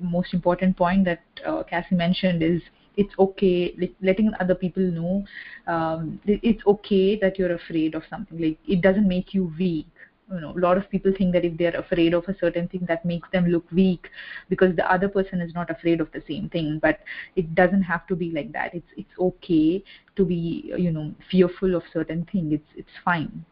most 0.00 0.34
important 0.34 0.76
point 0.76 1.04
that 1.04 1.22
uh, 1.46 1.62
cassie 1.62 1.94
mentioned 1.94 2.42
is 2.42 2.60
it's 2.96 3.14
okay 3.18 3.74
like 3.78 3.94
letting 4.02 4.32
other 4.40 4.54
people 4.54 4.82
know 4.82 5.24
um, 5.68 6.20
it's 6.26 6.66
okay 6.66 7.16
that 7.20 7.38
you're 7.38 7.54
afraid 7.54 7.94
of 7.94 8.02
something. 8.10 8.38
Like 8.38 8.58
it 8.66 8.80
doesn't 8.82 9.06
make 9.08 9.32
you 9.32 9.52
weak 9.58 9.86
you 10.32 10.40
know 10.40 10.52
a 10.56 10.60
lot 10.60 10.76
of 10.76 10.88
people 10.90 11.12
think 11.16 11.32
that 11.32 11.44
if 11.44 11.56
they're 11.56 11.76
afraid 11.76 12.14
of 12.14 12.26
a 12.28 12.36
certain 12.38 12.68
thing 12.68 12.84
that 12.86 13.04
makes 13.04 13.28
them 13.32 13.46
look 13.46 13.64
weak 13.72 14.08
because 14.48 14.74
the 14.76 14.92
other 14.92 15.08
person 15.08 15.40
is 15.40 15.54
not 15.54 15.70
afraid 15.70 16.00
of 16.00 16.10
the 16.12 16.22
same 16.28 16.48
thing 16.48 16.78
but 16.80 17.00
it 17.36 17.54
doesn't 17.54 17.82
have 17.82 18.06
to 18.06 18.14
be 18.14 18.30
like 18.30 18.52
that 18.52 18.74
it's 18.74 18.92
it's 18.96 19.18
okay 19.18 19.82
to 20.16 20.24
be 20.24 20.72
you 20.76 20.90
know 20.90 21.12
fearful 21.30 21.74
of 21.74 21.82
certain 21.92 22.26
thing 22.32 22.52
it's 22.52 22.68
it's 22.76 23.04
fine 23.04 23.44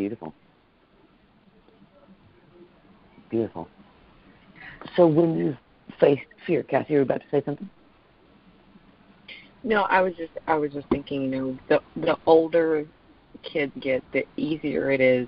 Beautiful. 0.00 0.32
Beautiful. 3.28 3.68
So 4.96 5.06
when 5.06 5.36
you 5.36 5.56
face 6.00 6.20
fear, 6.46 6.62
Cassie, 6.62 6.94
you 6.94 6.98
were 7.00 7.02
about 7.02 7.20
to 7.20 7.26
say 7.30 7.42
something? 7.44 7.68
No, 9.62 9.82
I 9.82 10.00
was 10.00 10.14
just 10.16 10.32
I 10.46 10.54
was 10.56 10.72
just 10.72 10.88
thinking, 10.88 11.22
you 11.22 11.28
know, 11.28 11.58
the 11.68 11.80
the 12.00 12.16
older 12.26 12.86
kids 13.42 13.72
get, 13.80 14.02
the 14.12 14.26
easier 14.36 14.90
it 14.90 15.00
is 15.00 15.26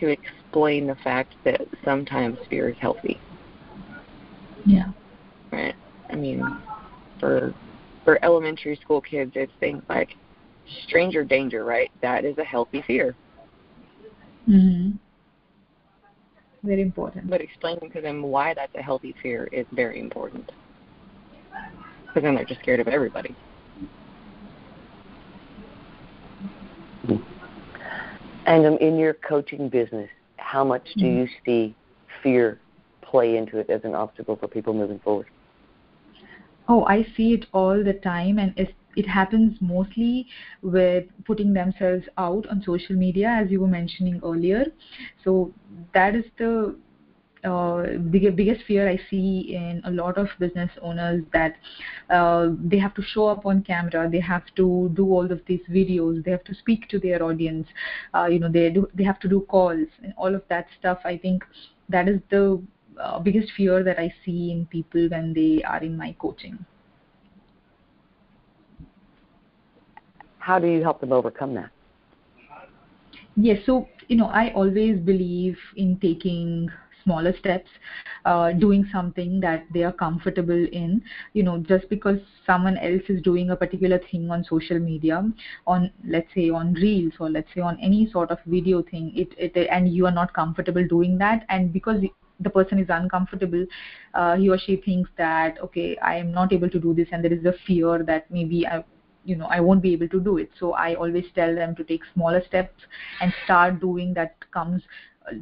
to 0.00 0.08
explain 0.08 0.86
the 0.86 0.96
fact 0.96 1.34
that 1.44 1.60
sometimes 1.84 2.38
fear 2.48 2.68
is 2.68 2.76
healthy, 2.80 3.20
yeah 4.66 4.86
right? 5.52 5.74
I 6.10 6.16
mean, 6.16 6.42
for 7.20 7.54
for 8.04 8.22
elementary 8.24 8.76
school 8.76 9.00
kids, 9.00 9.32
it's 9.34 9.52
things 9.60 9.82
like 9.88 10.10
stranger 10.86 11.24
danger, 11.24 11.64
right? 11.64 11.90
That 12.02 12.24
is 12.24 12.36
a 12.38 12.44
healthy 12.44 12.82
fear. 12.86 13.14
mm-hmm. 14.48 14.90
very 16.62 16.82
important 16.82 17.30
But 17.30 17.40
explaining 17.40 17.90
to 17.92 18.00
them 18.00 18.22
why 18.22 18.54
that's 18.54 18.74
a 18.74 18.82
healthy 18.82 19.14
fear 19.22 19.48
is 19.52 19.66
very 19.72 20.00
important. 20.00 20.50
Because 22.14 22.28
then 22.28 22.36
they're 22.36 22.44
just 22.44 22.60
scared 22.60 22.78
of 22.78 22.86
everybody. 22.86 23.34
And 28.46 28.66
um, 28.66 28.78
in 28.78 28.96
your 28.96 29.14
coaching 29.14 29.68
business, 29.68 30.08
how 30.36 30.62
much 30.62 30.86
do 30.96 31.06
you 31.06 31.26
see 31.44 31.74
fear 32.22 32.60
play 33.02 33.36
into 33.36 33.58
it 33.58 33.68
as 33.68 33.80
an 33.82 33.96
obstacle 33.96 34.36
for 34.36 34.46
people 34.46 34.72
moving 34.72 35.00
forward? 35.00 35.26
Oh, 36.68 36.84
I 36.84 37.04
see 37.16 37.32
it 37.32 37.46
all 37.52 37.82
the 37.82 37.94
time, 37.94 38.38
and 38.38 38.54
it's, 38.56 38.70
it 38.96 39.08
happens 39.08 39.58
mostly 39.60 40.28
with 40.62 41.04
putting 41.24 41.52
themselves 41.52 42.04
out 42.16 42.46
on 42.48 42.62
social 42.62 42.94
media, 42.94 43.28
as 43.28 43.50
you 43.50 43.60
were 43.60 43.66
mentioning 43.66 44.20
earlier. 44.22 44.66
So 45.24 45.52
that 45.94 46.14
is 46.14 46.24
the 46.38 46.76
uh, 47.44 47.98
big, 48.10 48.34
biggest 48.36 48.64
fear 48.66 48.88
I 48.88 48.98
see 49.10 49.54
in 49.54 49.82
a 49.84 49.90
lot 49.90 50.18
of 50.18 50.28
business 50.38 50.70
owners 50.80 51.22
that 51.32 51.56
uh, 52.10 52.50
they 52.64 52.78
have 52.78 52.94
to 52.94 53.02
show 53.02 53.26
up 53.26 53.46
on 53.46 53.62
camera, 53.62 54.08
they 54.10 54.20
have 54.20 54.44
to 54.56 54.90
do 54.94 55.06
all 55.06 55.30
of 55.30 55.40
these 55.46 55.60
videos, 55.70 56.24
they 56.24 56.30
have 56.30 56.44
to 56.44 56.54
speak 56.54 56.88
to 56.88 56.98
their 56.98 57.22
audience, 57.22 57.66
uh, 58.14 58.26
you 58.26 58.38
know, 58.38 58.50
they 58.50 58.70
do 58.70 58.88
they 58.94 59.04
have 59.04 59.20
to 59.20 59.28
do 59.28 59.40
calls 59.42 59.88
and 60.02 60.14
all 60.16 60.34
of 60.34 60.42
that 60.48 60.66
stuff. 60.78 60.98
I 61.04 61.18
think 61.18 61.44
that 61.88 62.08
is 62.08 62.20
the 62.30 62.62
uh, 63.00 63.18
biggest 63.18 63.52
fear 63.56 63.82
that 63.82 63.98
I 63.98 64.12
see 64.24 64.50
in 64.50 64.66
people 64.66 65.08
when 65.08 65.34
they 65.34 65.62
are 65.64 65.82
in 65.82 65.96
my 65.96 66.14
coaching. 66.18 66.64
How 70.38 70.58
do 70.58 70.66
you 70.66 70.82
help 70.82 71.00
them 71.00 71.12
overcome 71.12 71.54
that? 71.54 71.70
Yes, 73.36 73.60
so 73.66 73.88
you 74.08 74.16
know, 74.16 74.26
I 74.26 74.52
always 74.52 74.98
believe 74.98 75.56
in 75.76 75.98
taking 75.98 76.68
smaller 77.04 77.34
steps, 77.38 77.70
uh, 78.24 78.52
doing 78.52 78.86
something 78.92 79.40
that 79.40 79.64
they 79.72 79.82
are 79.82 79.92
comfortable 79.92 80.66
in. 80.72 81.02
You 81.32 81.42
know, 81.44 81.58
just 81.58 81.88
because 81.88 82.18
someone 82.46 82.76
else 82.78 83.02
is 83.08 83.22
doing 83.22 83.50
a 83.50 83.56
particular 83.56 83.98
thing 84.10 84.30
on 84.30 84.44
social 84.44 84.78
media, 84.78 85.22
on 85.66 85.90
let's 86.06 86.32
say 86.34 86.50
on 86.50 86.74
Reels 86.74 87.14
or 87.20 87.30
let's 87.30 87.48
say 87.54 87.60
on 87.60 87.78
any 87.80 88.10
sort 88.10 88.30
of 88.30 88.38
video 88.46 88.82
thing, 88.82 89.12
it, 89.14 89.34
it 89.38 89.68
and 89.70 89.88
you 89.94 90.06
are 90.06 90.12
not 90.12 90.32
comfortable 90.34 90.86
doing 90.86 91.18
that, 91.18 91.44
and 91.48 91.72
because 91.72 92.00
the 92.40 92.50
person 92.50 92.78
is 92.78 92.86
uncomfortable, 92.88 93.64
uh, 94.14 94.36
he 94.36 94.48
or 94.48 94.58
she 94.58 94.76
thinks 94.76 95.10
that 95.16 95.58
okay, 95.62 95.96
I 95.98 96.16
am 96.16 96.32
not 96.32 96.52
able 96.52 96.70
to 96.70 96.78
do 96.80 96.94
this, 96.94 97.08
and 97.12 97.22
there 97.24 97.32
is 97.32 97.44
a 97.44 97.54
fear 97.66 98.02
that 98.04 98.30
maybe 98.30 98.66
I 98.66 98.84
you 99.26 99.34
know 99.34 99.46
i 99.46 99.58
won't 99.58 99.80
be 99.80 99.92
able 99.94 100.08
to 100.08 100.20
do 100.20 100.36
it 100.36 100.50
so 100.60 100.72
i 100.74 100.94
always 100.94 101.24
tell 101.34 101.54
them 101.54 101.74
to 101.74 101.82
take 101.82 102.02
smaller 102.12 102.42
steps 102.46 102.82
and 103.22 103.32
start 103.44 103.80
doing 103.80 104.12
that 104.12 104.34
comes 104.52 104.82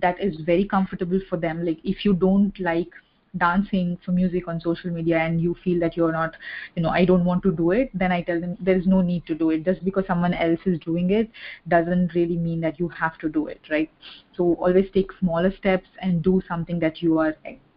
that 0.00 0.20
is 0.20 0.36
very 0.40 0.64
comfortable 0.64 1.20
for 1.28 1.36
them. 1.36 1.64
Like 1.64 1.78
if 1.84 2.04
you 2.04 2.14
don't 2.14 2.58
like 2.60 2.90
dancing 3.38 3.98
for 4.04 4.12
music 4.12 4.46
on 4.46 4.60
social 4.60 4.90
media 4.90 5.18
and 5.18 5.40
you 5.40 5.56
feel 5.64 5.80
that 5.80 5.96
you're 5.96 6.12
not 6.12 6.36
you 6.76 6.82
know 6.82 6.90
i 6.90 7.02
don't 7.02 7.24
want 7.24 7.42
to 7.42 7.50
do 7.50 7.70
it 7.70 7.90
then 7.94 8.12
i 8.12 8.20
tell 8.20 8.38
them 8.38 8.56
there 8.60 8.76
is 8.76 8.86
no 8.86 9.00
need 9.00 9.24
to 9.26 9.34
do 9.34 9.50
it. 9.50 9.64
Just 9.64 9.82
because 9.84 10.04
someone 10.06 10.34
else 10.34 10.60
is 10.66 10.78
doing 10.80 11.10
it 11.10 11.30
doesn't 11.68 12.14
really 12.14 12.36
mean 12.36 12.60
that 12.60 12.78
you 12.78 12.88
have 12.88 13.16
to 13.18 13.28
do 13.28 13.46
it 13.46 13.60
right? 13.70 13.90
So 14.36 14.54
always 14.54 14.90
take 14.92 15.10
smaller 15.18 15.52
steps 15.56 15.88
and 16.00 16.22
do 16.22 16.42
something 16.46 16.78
that 16.80 17.00
you 17.00 17.18
are 17.18 17.34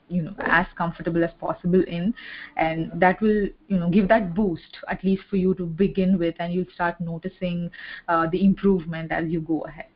you 0.10 0.22
know 0.22 0.36
as 0.40 0.68
comfortable 0.78 1.24
as 1.24 1.32
possible 1.40 1.84
in. 1.84 2.14
And 2.58 2.92
that 2.96 3.22
will 3.22 3.48
you 3.68 3.80
know 3.80 3.90
give 3.90 4.08
that 4.10 4.34
boost 4.36 4.78
at 4.90 5.04
least 5.04 5.24
for 5.30 5.38
you 5.38 5.54
to 5.56 5.66
begin 5.66 6.20
with 6.20 6.36
and 6.40 6.54
you'll 6.54 6.74
start 6.74 7.00
noticing 7.00 7.72
uh, 8.08 8.28
the 8.28 8.44
improvement 8.44 9.12
as 9.12 9.30
you 9.30 9.42
go 9.42 9.62
ahead. 9.62 9.88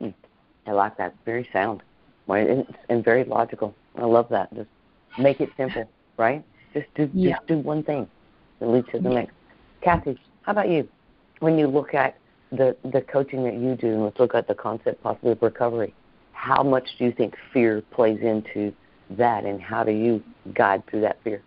Mm. 0.00 0.14
I 0.70 0.72
like 0.72 0.96
that. 0.98 1.14
Very 1.24 1.48
sound. 1.52 1.82
And 2.28 3.04
very 3.04 3.24
logical. 3.24 3.74
I 3.96 4.04
love 4.04 4.28
that. 4.30 4.54
Just 4.54 4.68
make 5.18 5.40
it 5.40 5.50
simple 5.56 5.88
right? 6.16 6.44
Just 6.74 6.86
do 6.94 7.10
yeah. 7.12 7.36
just 7.36 7.46
do 7.48 7.58
one 7.58 7.82
thing 7.82 8.08
that 8.60 8.68
leads 8.68 8.88
to 8.92 9.00
the 9.00 9.08
next. 9.08 9.32
Cassie 9.80 10.20
how 10.42 10.52
about 10.52 10.68
you? 10.68 10.88
When 11.40 11.58
you 11.58 11.66
look 11.66 11.94
at 11.94 12.16
the 12.52 12.76
the 12.84 13.00
coaching 13.00 13.42
that 13.44 13.54
you 13.54 13.74
do 13.74 13.88
and 13.94 14.04
let's 14.04 14.20
look 14.20 14.34
at 14.34 14.46
the 14.46 14.54
concept 14.54 15.02
possibly 15.02 15.32
of 15.32 15.42
recovery 15.42 15.92
how 16.40 16.62
much 16.62 16.88
do 16.98 17.04
you 17.04 17.12
think 17.12 17.34
fear 17.52 17.82
plays 17.92 18.18
into 18.22 18.72
that, 19.10 19.44
and 19.44 19.60
how 19.60 19.84
do 19.84 19.92
you 19.92 20.22
guide 20.54 20.82
through 20.86 21.02
that 21.02 21.18
fear? 21.22 21.42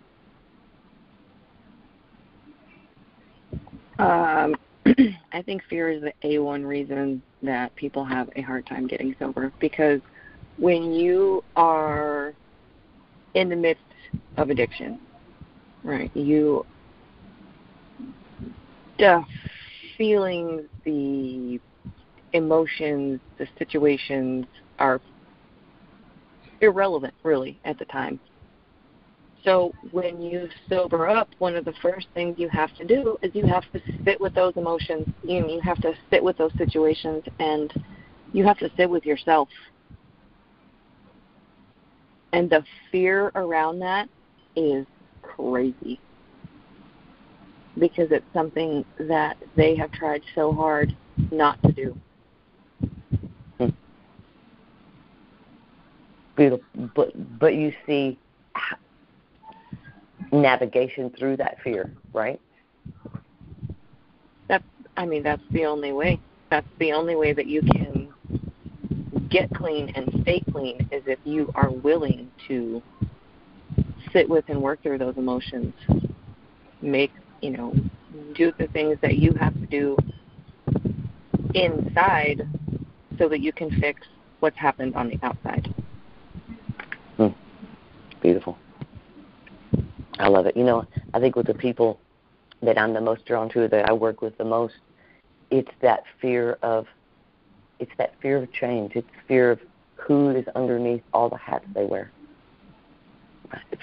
Um, 3.98 4.56
I 5.32 5.42
think 5.42 5.64
fear 5.70 5.90
is 5.90 6.02
the 6.02 6.14
A1 6.24 6.66
reason 6.66 7.22
that 7.42 7.76
people 7.76 8.04
have 8.06 8.30
a 8.36 8.42
hard 8.42 8.66
time 8.66 8.88
getting 8.88 9.16
sober 9.20 9.52
because 9.60 10.02
when 10.58 10.92
you 10.94 11.44
are 11.56 12.34
in 13.34 13.50
the 13.50 13.56
midst 13.56 13.84
of 14.38 14.50
addiction, 14.50 15.00
right, 15.84 16.12
you 16.16 16.66
the 19.00 19.24
feelings, 19.98 20.64
the 20.86 21.60
emotions, 22.34 23.20
the 23.38 23.48
situations 23.58 24.46
are 24.80 25.02
irrelevant 26.62 27.14
really 27.24 27.60
at 27.66 27.78
the 27.80 27.86
time. 27.86 28.20
So 29.44 29.74
when 29.92 30.22
you 30.22 30.48
sober 30.70 31.08
up, 31.08 31.30
one 31.40 31.56
of 31.56 31.66
the 31.66 31.74
first 31.82 32.08
things 32.14 32.36
you 32.40 32.48
have 32.50 32.74
to 32.76 32.86
do 32.86 33.18
is 33.22 33.36
you 33.36 33.46
have 33.46 33.70
to 33.74 33.82
sit 34.06 34.20
with 34.22 34.34
those 34.34 34.54
emotions. 34.56 35.08
You 35.22 35.48
you 35.50 35.60
have 35.62 35.82
to 35.82 35.94
sit 36.10 36.24
with 36.24 36.38
those 36.38 36.54
situations 36.58 37.24
and 37.40 37.74
you 38.32 38.46
have 38.46 38.58
to 38.60 38.72
sit 38.78 38.90
with 38.90 39.06
yourself. 39.06 39.50
And 42.32 42.50
the 42.50 42.64
fear 42.92 43.32
around 43.36 43.80
that 43.80 44.08
is 44.56 44.86
crazy. 45.22 46.00
Because 47.78 48.12
it's 48.12 48.26
something 48.34 48.86
that 49.00 49.38
they 49.56 49.76
have 49.76 49.92
tried 49.92 50.22
so 50.36 50.54
hard 50.54 50.96
not 51.32 51.62
to 51.64 51.72
do. 51.72 51.98
Hmm. 53.58 53.70
beautiful 56.36 56.66
but 56.96 57.40
but 57.40 57.56
you 57.56 57.74
see 57.86 58.18
navigation 60.34 61.12
through 61.18 61.38
that 61.38 61.58
fear 61.63 61.92
right? 62.13 62.40
That's 64.48 64.63
i 64.98 65.06
mean 65.06 65.24
that's 65.24 65.42
the 65.52 65.66
only 65.66 65.92
way. 65.92 66.20
That's 66.50 66.68
the 66.80 66.92
only 66.92 67.16
way 67.16 67.34
that 67.34 67.48
you 67.48 67.62
can 67.62 68.13
get 69.30 69.50
clean 69.56 69.92
and 69.96 70.22
stay 70.22 70.44
clean 70.52 70.88
is 70.92 71.04
if 71.08 71.20
you 71.24 71.52
are 71.56 71.72
willing 71.72 72.30
to 72.48 72.82
sit 74.12 74.30
with 74.30 74.46
and 74.48 74.62
work 74.62 74.82
through 74.84 75.00
those 75.00 75.18
emotions. 75.18 75.74
Make 76.82 77.12
you 77.42 77.52
know 77.52 77.74
do 78.36 78.52
the 78.58 78.68
things 78.68 78.98
that 79.02 79.17
you 79.17 79.34
have 79.39 79.54
to 79.54 79.65
do 79.67 79.98
inside 81.54 82.48
so 83.17 83.30
that 83.30 83.39
you 83.39 83.54
can 83.54 83.69
fix 83.80 84.02
what's 84.39 84.58
happened 84.58 84.96
on 84.96 85.10
the 85.10 85.19
outside. 85.24 85.74
Hmm. 87.17 87.28
Beautiful. 88.22 88.58
I 90.24 90.30
love 90.30 90.46
it. 90.46 90.56
You 90.56 90.64
know, 90.64 90.86
I 91.14 91.20
think 91.20 91.36
with 91.36 91.48
the 91.48 91.54
people 91.54 92.00
that 92.62 92.78
I'm 92.78 92.94
the 92.94 93.02
most 93.02 93.26
drawn 93.26 93.50
to, 93.50 93.68
that 93.68 93.90
I 93.90 93.92
work 93.92 94.22
with 94.22 94.38
the 94.38 94.46
most, 94.46 94.76
it's 95.52 95.72
that 95.82 96.04
fear 96.22 96.58
of 96.64 96.88
it's 97.80 97.92
that 97.98 98.14
fear 98.22 98.38
of 98.38 98.52
change. 98.54 98.94
It's 98.96 99.10
fear 99.28 99.52
of 99.52 99.60
who 99.96 100.30
is 100.30 100.46
underneath 100.56 101.02
all 101.14 101.28
the 101.28 101.38
hats 101.38 101.66
they 101.74 101.84
wear. 101.84 102.10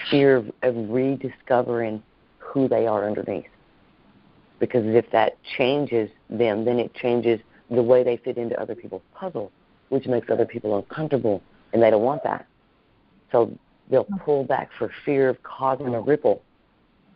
Fear 0.09 0.37
of, 0.37 0.51
of 0.63 0.89
rediscovering 0.89 2.01
who 2.39 2.67
they 2.67 2.87
are 2.87 3.05
underneath. 3.05 3.45
Because 4.59 4.85
if 4.87 5.11
that 5.11 5.37
changes 5.57 6.09
them, 6.31 6.65
then 6.65 6.79
it 6.79 6.91
changes 6.95 7.39
the 7.69 7.83
way 7.83 8.03
they 8.03 8.17
fit 8.17 8.37
into 8.37 8.59
other 8.59 8.73
people's 8.73 9.03
puzzle, 9.13 9.51
which 9.89 10.07
makes 10.07 10.29
other 10.31 10.45
people 10.45 10.75
uncomfortable, 10.75 11.43
and 11.73 11.83
they 11.83 11.91
don't 11.91 12.01
want 12.01 12.23
that. 12.23 12.47
So 13.31 13.55
they'll 13.89 14.05
mm-hmm. 14.05 14.17
pull 14.17 14.43
back 14.43 14.69
for 14.77 14.91
fear 15.05 15.29
of 15.29 15.41
causing 15.43 15.87
a 15.87 15.91
mm-hmm. 15.91 16.09
ripple. 16.09 16.41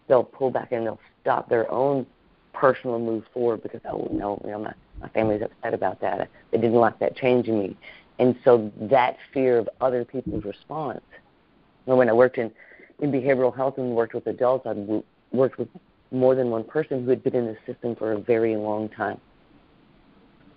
They'll 0.08 0.24
pull 0.24 0.52
back 0.52 0.72
and 0.72 0.86
they'll 0.86 1.00
stop 1.22 1.50
their 1.50 1.70
own 1.72 2.06
personal 2.54 3.00
move 3.00 3.26
forward 3.34 3.64
because 3.64 3.82
oh, 3.86 4.08
oh 4.10 4.14
no, 4.14 4.42
you 4.46 4.52
know 4.52 4.60
my 4.60 4.74
my 5.02 5.10
family's 5.10 5.42
upset 5.42 5.74
about 5.74 6.00
that. 6.02 6.30
They 6.52 6.58
didn't 6.58 6.76
like 6.80 7.00
that 7.00 7.16
change 7.18 7.48
in 7.48 7.60
me, 7.60 7.78
and 8.20 8.36
so 8.44 8.72
that 8.80 9.18
fear 9.34 9.58
of 9.58 9.70
other 9.82 10.06
people's 10.06 10.46
response. 10.46 11.02
And 11.86 11.98
when 11.98 12.10
I 12.10 12.14
worked 12.14 12.38
in 12.38 12.52
in 13.00 13.12
behavioral 13.12 13.56
health 13.56 13.78
and 13.78 13.96
worked 13.96 14.14
with 14.14 14.28
adults, 14.28 14.66
I 14.66 15.02
worked 15.36 15.58
with 15.58 15.68
more 16.12 16.36
than 16.36 16.50
one 16.50 16.64
person 16.64 17.04
who 17.04 17.10
had 17.10 17.24
been 17.24 17.36
in 17.36 17.46
the 17.46 17.58
system 17.66 17.96
for 17.96 18.14
a 18.14 18.20
very 18.20 18.56
long 18.56 18.90
time, 18.90 19.20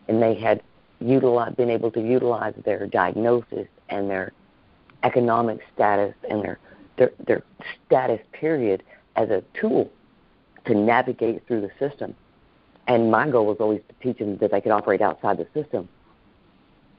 and 0.09 0.23
they 0.23 0.35
had 0.35 0.63
utilized, 1.01 1.57
been 1.57 1.71
able 1.71 1.91
to 1.93 2.01
utilize 2.01 2.55
their 2.65 2.87
diagnosis 2.87 3.67
and 3.89 4.09
their 4.09 4.33
economic 5.03 5.61
status 5.75 6.15
and 6.29 6.43
their, 6.43 6.59
their, 6.97 7.13
their 7.27 7.43
status 7.87 8.21
period 8.33 8.83
as 9.17 9.31
a 9.31 9.43
tool 9.59 9.91
to 10.67 10.75
navigate 10.75 11.47
through 11.47 11.61
the 11.61 11.71
system. 11.79 12.15
And 12.87 13.11
my 13.11 13.29
goal 13.29 13.47
was 13.47 13.59
always 13.61 13.81
to 13.89 13.95
teach 14.03 14.19
them 14.19 14.39
that 14.39 14.51
they 14.51 14.61
could 14.61 14.73
operate 14.73 15.01
outside 15.01 15.39
the 15.39 15.47
system. 15.55 15.89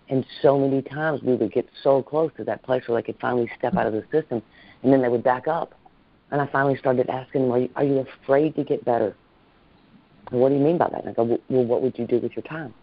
And 0.10 0.26
so 0.42 0.58
many 0.58 0.82
times 0.82 1.22
we 1.22 1.36
would 1.36 1.52
get 1.52 1.70
so 1.84 2.02
close 2.02 2.32
to 2.38 2.44
that 2.46 2.64
place 2.64 2.88
where 2.88 3.00
they 3.00 3.06
could 3.06 3.20
finally 3.20 3.50
step 3.58 3.76
out 3.76 3.86
of 3.86 3.94
the 3.94 4.04
system, 4.12 4.42
and 4.82 4.92
then 4.92 5.02
they 5.02 5.10
would 5.10 5.24
back 5.24 5.48
up. 5.48 5.76
And 6.32 6.42
I 6.42 6.48
finally 6.48 6.78
started 6.78 7.10
asking 7.10 7.44
them, 7.44 7.52
"Are 7.52 7.60
you, 7.60 7.70
are 7.76 7.84
you 7.84 8.06
afraid 8.24 8.56
to 8.56 8.64
get 8.64 8.84
better?" 8.86 9.16
And 10.32 10.40
what 10.40 10.50
do 10.50 10.56
you 10.56 10.62
mean 10.62 10.78
by 10.78 10.90
that? 10.90 11.02
And 11.02 11.10
I 11.10 11.14
go, 11.14 11.40
"Well, 11.50 11.66
what 11.66 11.82
would 11.82 11.98
you 11.98 12.06
do 12.06 12.20
with 12.20 12.36
your 12.36 12.44
time?" 12.44 12.74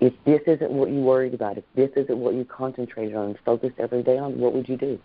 If 0.00 0.12
this 0.24 0.40
isn't 0.46 0.70
what 0.70 0.90
you 0.90 1.00
worried 1.00 1.34
about, 1.34 1.58
if 1.58 1.64
this 1.74 1.90
isn't 1.96 2.16
what 2.16 2.34
you 2.34 2.44
concentrated 2.44 3.14
on 3.16 3.26
and 3.26 3.38
focused 3.44 3.78
every 3.78 4.02
day 4.02 4.18
on, 4.18 4.38
what 4.38 4.54
would 4.54 4.68
you 4.68 4.76
do? 4.76 4.98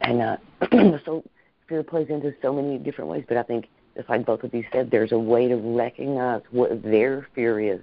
And 0.00 0.22
uh, 0.22 0.36
so 1.04 1.24
fear 1.68 1.82
plays 1.82 2.08
into 2.08 2.34
so 2.42 2.52
many 2.52 2.78
different 2.78 3.10
ways, 3.10 3.24
but 3.28 3.36
I 3.36 3.42
think, 3.42 3.68
just 3.96 4.08
like 4.08 4.26
both 4.26 4.42
of 4.42 4.52
you 4.52 4.64
said, 4.72 4.90
there's 4.90 5.12
a 5.12 5.18
way 5.18 5.48
to 5.48 5.56
recognize 5.56 6.42
what 6.50 6.82
their 6.82 7.26
fear 7.34 7.60
is 7.60 7.80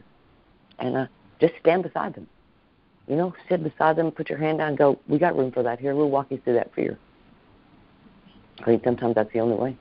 and 0.79 0.95
uh, 0.95 1.08
just 1.39 1.53
stand 1.60 1.84
beside 1.84 2.13
them. 2.13 2.27
You 3.08 3.15
know, 3.15 3.34
sit 3.49 3.63
beside 3.63 3.95
them, 3.95 4.12
put 4.12 4.29
your 4.29 4.38
hand 4.38 4.60
down, 4.60 4.75
go, 4.75 4.99
we 5.08 5.17
got 5.17 5.38
room 5.38 5.51
for 5.51 5.63
that 5.63 5.79
here. 5.79 5.95
We'll 5.95 6.10
walk 6.10 6.27
you 6.29 6.38
through 6.38 6.53
that 6.53 6.73
fear. 6.73 6.97
I 8.62 8.65
think 8.65 8.84
sometimes 8.84 9.15
that's 9.15 9.32
the 9.34 9.39
only 9.39 9.56
way. 9.56 9.77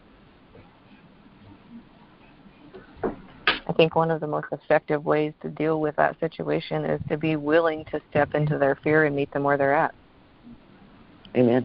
I 3.73 3.75
think 3.75 3.97
one 3.97 4.11
of 4.11 4.21
the 4.21 4.27
most 4.27 4.49
effective 4.53 5.07
ways 5.07 5.33
to 5.41 5.49
deal 5.49 5.81
with 5.81 5.97
that 5.97 6.21
situation 6.21 6.85
is 6.85 7.01
to 7.09 7.17
be 7.17 7.37
willing 7.37 7.87
to 7.87 8.03
step 8.11 8.35
into 8.35 8.59
their 8.59 8.75
fear 8.75 9.07
and 9.07 9.17
meet 9.17 9.33
them 9.33 9.45
where 9.45 9.57
they're 9.57 9.75
at. 9.75 9.95
Amen. 11.35 11.65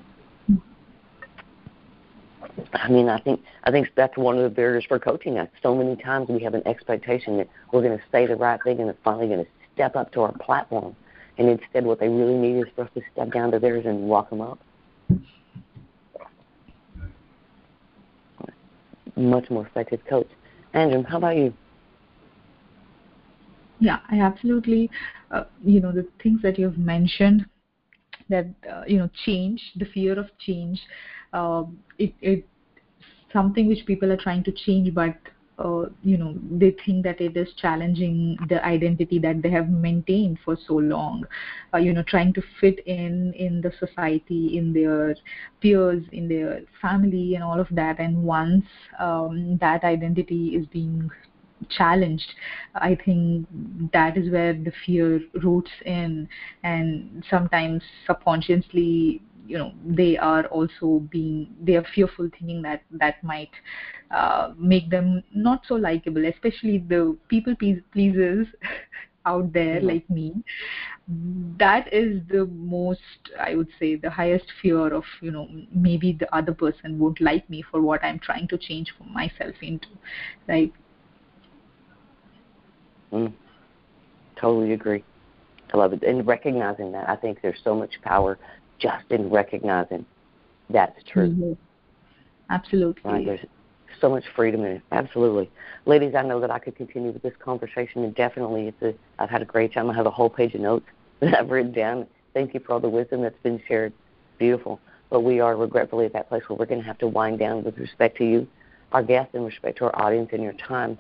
I 2.72 2.88
mean, 2.88 3.10
I 3.10 3.20
think 3.20 3.42
I 3.66 3.72
think 3.72 3.90
that's 3.96 4.16
one 4.16 4.38
of 4.38 4.44
the 4.44 4.50
barriers 4.50 4.86
for 4.88 4.98
coaching. 5.00 5.38
So 5.62 5.76
many 5.76 5.98
times 5.98 6.30
we 6.30 6.42
have 6.44 6.54
an 6.54 6.66
expectation 6.66 7.36
that 7.40 7.50
we're 7.74 7.82
going 7.82 7.98
to 7.98 8.04
say 8.10 8.26
the 8.26 8.38
right 8.38 8.60
thing 8.64 8.80
and 8.80 8.88
they're 8.88 8.98
finally 9.04 9.28
going 9.28 9.44
to 9.44 9.52
step 9.74 9.98
up 9.98 10.14
to 10.14 10.22
our 10.22 10.32
platform, 10.38 10.96
and 11.38 11.50
instead, 11.50 11.86
what 11.86 12.00
they 12.00 12.08
really 12.08 12.38
need 12.38 12.62
is 12.62 12.68
for 12.74 12.86
us 12.86 12.90
to 12.96 13.02
step 13.12 13.34
down 13.34 13.52
to 13.52 13.60
theirs 13.60 13.86
and 13.86 14.08
walk 14.08 14.30
them 14.30 14.40
up. 14.40 14.60
Much 19.18 19.50
more 19.50 19.68
effective 19.68 20.00
coach. 20.06 20.30
Andrew, 20.74 21.04
how 21.04 21.18
about 21.18 21.36
you? 21.36 21.54
Yeah, 23.80 24.00
I 24.10 24.20
absolutely, 24.22 24.90
uh, 25.32 25.44
you 25.64 25.80
know, 25.80 25.92
the 25.92 26.08
things 26.22 26.42
that 26.42 26.58
you've 26.58 26.78
mentioned 26.78 27.46
that, 28.30 28.48
uh, 28.72 28.84
you 28.88 28.98
know, 28.98 29.10
change, 29.26 29.62
the 29.76 29.86
fear 29.86 30.18
of 30.20 30.28
change, 30.40 30.82
uh, 31.34 31.64
it, 31.98 32.14
it, 32.22 32.48
something 33.32 33.68
which 33.68 33.86
people 33.86 34.12
are 34.12 34.18
trying 34.18 34.44
to 34.46 34.52
change, 34.52 34.94
but, 34.94 35.16
uh, 35.60 35.86
you 36.04 36.18
know, 36.18 36.36
they 36.52 36.76
think 36.86 37.04
that 37.04 37.22
it 37.22 37.38
is 37.38 37.48
challenging 37.62 38.38
the 38.50 38.64
identity 38.66 39.20
that 39.20 39.42
they 39.42 39.50
have 39.50 39.70
maintained 39.70 40.40
for 40.44 40.58
so 40.68 40.76
long, 40.76 41.24
uh, 41.74 41.78
you 41.78 41.94
know, 41.94 42.04
trying 42.04 42.34
to 42.34 42.42
fit 42.60 42.80
in, 42.88 43.34
in 43.34 43.62
the 43.62 43.72
society, 43.80 44.58
in 44.58 44.74
their 44.74 45.16
peers, 45.62 46.04
in 46.12 46.28
their 46.28 46.62
family 46.82 47.36
and 47.36 47.44
all 47.44 47.60
of 47.60 47.68
that. 47.72 48.00
And 48.00 48.24
once 48.24 48.66
um, 49.00 49.58
that 49.60 49.84
identity 49.84 50.50
is 50.56 50.66
being 50.68 51.10
challenged. 51.70 52.34
I 52.76 52.96
think 52.96 53.48
that 53.94 54.18
is 54.18 54.32
where 54.32 54.54
the 54.54 54.72
fear 54.86 55.22
roots 55.44 55.72
in. 55.86 56.28
And 56.64 57.24
sometimes 57.30 57.84
subconsciously 58.06 59.22
you 59.48 59.58
know 59.58 59.72
they 59.86 60.18
are 60.18 60.46
also 60.48 61.00
being 61.10 61.48
they 61.64 61.78
are 61.78 61.86
fearful 61.96 62.30
thinking 62.38 62.62
that 62.62 62.82
that 62.92 63.24
might 63.24 63.50
uh, 64.12 64.52
make 64.58 64.90
them 64.90 65.24
not 65.34 65.62
so 65.66 65.76
likable 65.76 66.26
especially 66.26 66.80
the 66.80 67.16
people 67.30 67.56
pleasers 67.94 68.46
out 69.28 69.52
there 69.52 69.78
mm-hmm. 69.78 69.88
like 69.88 70.10
me. 70.10 70.34
That 71.60 71.92
is 71.94 72.22
the 72.30 72.46
most 72.46 73.30
i 73.40 73.56
would 73.56 73.70
say 73.80 73.96
the 73.96 74.10
highest 74.10 74.46
fear 74.62 74.94
of 74.94 75.06
you 75.22 75.32
know 75.32 75.48
maybe 75.72 76.12
the 76.12 76.34
other 76.36 76.54
person 76.54 77.00
won't 77.00 77.22
like 77.22 77.50
me 77.50 77.64
for 77.70 77.82
what 77.82 78.04
i'm 78.04 78.20
trying 78.20 78.48
to 78.50 78.58
change 78.58 78.94
for 78.98 79.06
myself 79.06 79.56
into 79.62 79.88
right 80.50 80.74
mm. 83.12 83.32
totally 84.40 84.74
agree 84.74 85.04
i 85.74 85.78
love 85.78 85.94
it 85.94 86.04
and 86.04 86.26
recognizing 86.26 86.92
that 86.92 87.08
i 87.10 87.16
think 87.16 87.42
there's 87.42 87.60
so 87.64 87.76
much 87.76 88.02
power 88.04 88.38
just 88.80 89.06
in 89.10 89.30
recognizing 89.30 90.06
that's 90.70 91.02
true 91.12 91.30
mm-hmm. 91.30 91.54
absolutely 92.50 93.02
right 93.04 93.26
there's 93.26 93.46
so 94.00 94.10
much 94.10 94.24
freedom 94.36 94.64
in 94.64 94.74
it. 94.74 94.82
Absolutely, 94.92 95.50
ladies. 95.86 96.14
I 96.16 96.22
know 96.22 96.40
that 96.40 96.52
I 96.52 96.60
could 96.60 96.76
continue 96.76 97.12
with 97.12 97.24
this 97.24 97.34
conversation 97.40 98.04
indefinitely. 98.04 98.68
It's 98.68 98.82
a, 98.82 98.94
I've 99.22 99.30
had 99.30 99.42
a 99.42 99.46
great 99.46 99.74
time. 99.74 99.90
I 99.90 99.96
have 99.96 100.06
a 100.06 100.12
whole 100.12 100.30
page 100.30 100.54
of 100.54 100.62
notes 100.62 100.86
that 101.20 101.38
I've 101.38 101.50
written 101.50 101.72
down. 101.72 102.08
Thank 102.34 102.54
you 102.54 102.60
for 102.60 102.74
all 102.74 102.80
the 102.80 102.90
wisdom 102.90 103.22
that's 103.22 103.42
been 103.44 103.62
shared. 103.68 103.94
Beautiful. 104.38 104.80
But 105.10 105.22
we 105.22 105.40
are 105.40 105.56
regretfully 105.56 106.06
at 106.06 106.14
that 106.14 106.30
place 106.30 106.44
where 106.48 106.58
we're 106.58 106.66
going 106.66 106.82
to 106.82 106.86
have 106.86 106.98
to 107.00 107.08
wind 107.08 107.40
down 107.40 107.64
with 107.64 107.78
respect 107.78 108.18
to 108.18 108.26
you, 108.26 108.48
our 108.92 109.02
guests, 109.02 109.34
and 109.34 109.46
respect 109.46 109.78
to 109.80 109.86
our 109.86 110.02
audience 110.02 110.30
and 110.34 110.44
your 110.44 110.54
time. 110.54 110.98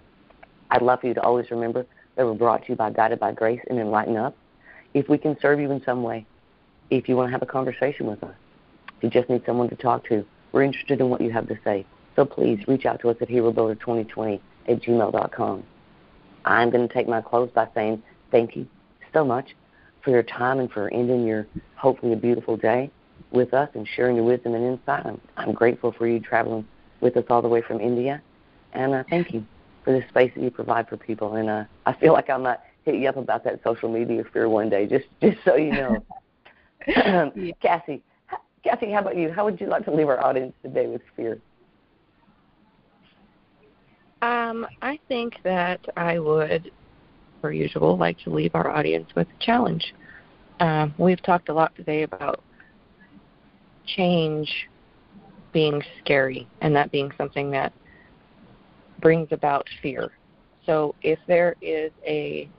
I'd 0.71 0.81
love 0.81 1.01
for 1.01 1.07
you 1.07 1.13
to 1.13 1.21
always 1.21 1.51
remember 1.51 1.85
that 2.17 2.25
we're 2.25 2.33
brought 2.33 2.63
to 2.63 2.69
you 2.69 2.75
by 2.75 2.89
Guided 2.89 3.19
by 3.19 3.31
Grace 3.31 3.61
and 3.69 3.79
Enlighten 3.79 4.17
Up. 4.17 4.35
If 4.93 5.07
we 5.07 5.17
can 5.17 5.37
serve 5.39 5.59
you 5.59 5.71
in 5.71 5.81
some 5.83 6.03
way, 6.03 6.25
if 6.89 7.07
you 7.07 7.15
want 7.15 7.27
to 7.27 7.31
have 7.31 7.43
a 7.43 7.45
conversation 7.45 8.07
with 8.07 8.23
us, 8.23 8.35
if 8.97 9.03
you 9.03 9.09
just 9.09 9.29
need 9.29 9.43
someone 9.45 9.69
to 9.69 9.75
talk 9.75 10.03
to, 10.09 10.25
we're 10.51 10.63
interested 10.63 10.99
in 10.99 11.09
what 11.09 11.21
you 11.21 11.31
have 11.31 11.47
to 11.47 11.57
say. 11.63 11.85
So 12.15 12.25
please 12.25 12.67
reach 12.67 12.85
out 12.85 12.99
to 13.01 13.09
us 13.09 13.17
at 13.21 13.29
herobuilder2020 13.29 14.39
at 14.67 14.81
gmail.com. 14.81 15.63
I'm 16.45 16.69
going 16.71 16.87
to 16.87 16.93
take 16.93 17.07
my 17.07 17.21
close 17.21 17.51
by 17.53 17.67
saying 17.75 18.01
thank 18.31 18.55
you 18.55 18.67
so 19.13 19.23
much 19.23 19.55
for 20.01 20.09
your 20.09 20.23
time 20.23 20.59
and 20.59 20.71
for 20.71 20.91
ending 20.91 21.25
your 21.27 21.45
hopefully 21.75 22.13
a 22.13 22.15
beautiful 22.15 22.57
day 22.57 22.89
with 23.29 23.53
us 23.53 23.69
and 23.75 23.87
sharing 23.87 24.15
your 24.15 24.25
wisdom 24.25 24.55
and 24.55 24.63
insight. 24.63 25.05
I'm, 25.05 25.21
I'm 25.35 25.51
grateful 25.51 25.91
for 25.91 26.07
you 26.07 26.19
traveling 26.19 26.67
with 27.01 27.15
us 27.17 27.25
all 27.29 27.43
the 27.43 27.47
way 27.47 27.61
from 27.61 27.79
India. 27.79 28.21
And 28.73 28.95
uh, 28.95 29.03
thank 29.07 29.33
you 29.33 29.45
for 29.87 29.93
the 29.93 30.03
space 30.09 30.29
that 30.35 30.43
you 30.43 30.51
provide 30.51 30.89
for 30.89 30.97
people. 30.97 31.35
And 31.35 31.49
uh, 31.49 31.63
I 31.85 31.93
feel 31.93 32.11
like 32.11 32.29
I 32.29 32.35
might 32.35 32.59
hit 32.83 32.95
you 32.95 33.07
up 33.07 33.15
about 33.15 33.45
that 33.45 33.61
social 33.63 33.87
media 33.89 34.21
fear 34.33 34.49
one 34.49 34.69
day, 34.69 34.85
just 34.85 35.05
just 35.21 35.37
so 35.45 35.55
you 35.55 35.71
know. 35.71 36.03
yeah. 36.87 37.29
Cassie, 37.61 38.03
Cassie, 38.63 38.91
how 38.91 38.99
about 38.99 39.15
you? 39.15 39.31
How 39.31 39.45
would 39.45 39.61
you 39.61 39.67
like 39.67 39.85
to 39.85 39.91
leave 39.93 40.09
our 40.09 40.21
audience 40.23 40.53
today 40.61 40.87
with 40.87 41.01
fear? 41.15 41.39
Um, 44.21 44.67
I 44.81 44.99
think 45.07 45.35
that 45.43 45.79
I 45.95 46.19
would, 46.19 46.71
per 47.41 47.51
usual, 47.51 47.97
like 47.97 48.19
to 48.25 48.29
leave 48.29 48.55
our 48.55 48.69
audience 48.69 49.09
with 49.15 49.27
a 49.27 49.43
challenge. 49.43 49.93
Um, 50.59 50.93
we've 50.97 51.21
talked 51.21 51.47
a 51.49 51.53
lot 51.53 51.75
today 51.75 52.03
about 52.03 52.41
change 53.85 54.49
being 55.53 55.81
scary 56.03 56.47
and 56.61 56.75
that 56.75 56.91
being 56.91 57.11
something 57.17 57.51
that 57.51 57.71
brings 59.01 59.29
about 59.31 59.65
fear. 59.81 60.11
So 60.65 60.95
if 61.01 61.19
there 61.27 61.55
is 61.61 61.91
a 62.05 62.49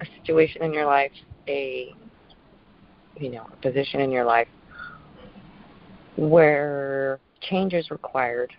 a 0.00 0.06
situation 0.18 0.62
in 0.62 0.72
your 0.72 0.86
life, 0.86 1.12
a 1.46 1.94
you 3.16 3.30
know, 3.30 3.46
a 3.52 3.56
position 3.56 4.00
in 4.00 4.10
your 4.10 4.24
life 4.24 4.48
where 6.16 7.20
change 7.42 7.74
is 7.74 7.90
required 7.90 8.52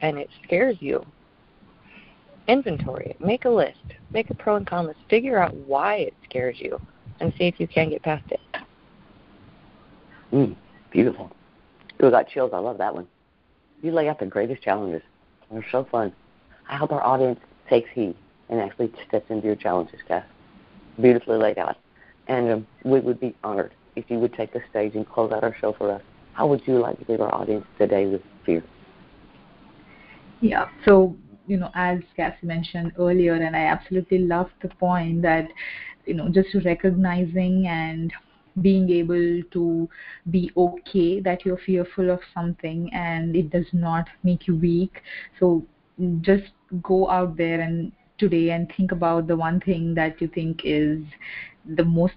and 0.00 0.18
it 0.18 0.28
scares 0.44 0.76
you 0.80 1.04
inventory 2.50 3.06
it, 3.10 3.20
make 3.20 3.44
a 3.44 3.48
list, 3.48 3.78
make 4.12 4.28
a 4.30 4.34
pro 4.34 4.56
and 4.56 4.66
con 4.66 4.86
list, 4.86 4.98
figure 5.08 5.38
out 5.38 5.54
why 5.54 5.96
it 5.96 6.14
scares 6.28 6.56
you, 6.58 6.80
and 7.20 7.32
see 7.38 7.44
if 7.44 7.60
you 7.60 7.68
can 7.68 7.90
get 7.90 8.02
past 8.02 8.24
it. 8.30 8.40
Mm, 10.32 10.56
beautiful. 10.90 11.30
Ooh, 12.02 12.10
got 12.10 12.28
chills. 12.28 12.50
I 12.52 12.58
love 12.58 12.78
that 12.78 12.94
one. 12.94 13.06
You 13.82 13.92
lay 13.92 14.08
out 14.08 14.18
the 14.18 14.26
greatest 14.26 14.62
challenges. 14.62 15.02
They're 15.50 15.64
so 15.70 15.86
fun. 15.90 16.12
I 16.68 16.76
hope 16.76 16.92
our 16.92 17.02
audience 17.02 17.40
takes 17.68 17.90
heed 17.90 18.14
and 18.48 18.60
actually 18.60 18.92
steps 19.08 19.26
into 19.30 19.46
your 19.46 19.56
challenges, 19.56 20.00
Cass. 20.06 20.24
Beautifully 21.00 21.38
laid 21.38 21.58
out. 21.58 21.76
And 22.28 22.50
um, 22.50 22.66
we 22.84 23.00
would 23.00 23.18
be 23.18 23.34
honored 23.42 23.74
if 23.96 24.04
you 24.08 24.18
would 24.18 24.34
take 24.34 24.52
the 24.52 24.60
stage 24.70 24.94
and 24.94 25.08
close 25.08 25.32
out 25.32 25.42
our 25.42 25.54
show 25.60 25.72
for 25.72 25.90
us. 25.90 26.02
How 26.34 26.46
would 26.46 26.62
you 26.66 26.78
like 26.78 26.98
to 27.04 27.10
leave 27.10 27.20
our 27.20 27.34
audience 27.34 27.66
today 27.78 28.06
with 28.06 28.22
fear? 28.44 28.62
Yeah. 30.40 30.68
So 30.84 31.16
you 31.50 31.56
know, 31.56 31.70
as 31.74 31.98
Cassie 32.16 32.46
mentioned 32.46 32.92
earlier, 32.96 33.34
and 33.34 33.56
I 33.56 33.64
absolutely 33.64 34.18
love 34.18 34.50
the 34.62 34.68
point 34.68 35.20
that, 35.22 35.48
you 36.06 36.14
know, 36.14 36.28
just 36.28 36.50
recognizing 36.64 37.66
and 37.66 38.12
being 38.62 38.90
able 38.90 39.42
to 39.50 39.88
be 40.30 40.50
okay 40.56 41.20
that 41.20 41.44
you're 41.44 41.58
fearful 41.58 42.10
of 42.10 42.20
something 42.34 42.90
and 42.92 43.36
it 43.36 43.50
does 43.50 43.66
not 43.72 44.08
make 44.22 44.46
you 44.46 44.56
weak. 44.56 45.02
So 45.38 45.64
just 46.20 46.52
go 46.82 47.08
out 47.10 47.36
there 47.36 47.60
and 47.60 47.92
today 48.18 48.50
and 48.50 48.70
think 48.76 48.92
about 48.92 49.26
the 49.26 49.36
one 49.36 49.60
thing 49.60 49.94
that 49.94 50.20
you 50.20 50.28
think 50.28 50.62
is 50.64 51.00
the 51.76 51.84
most 51.84 52.14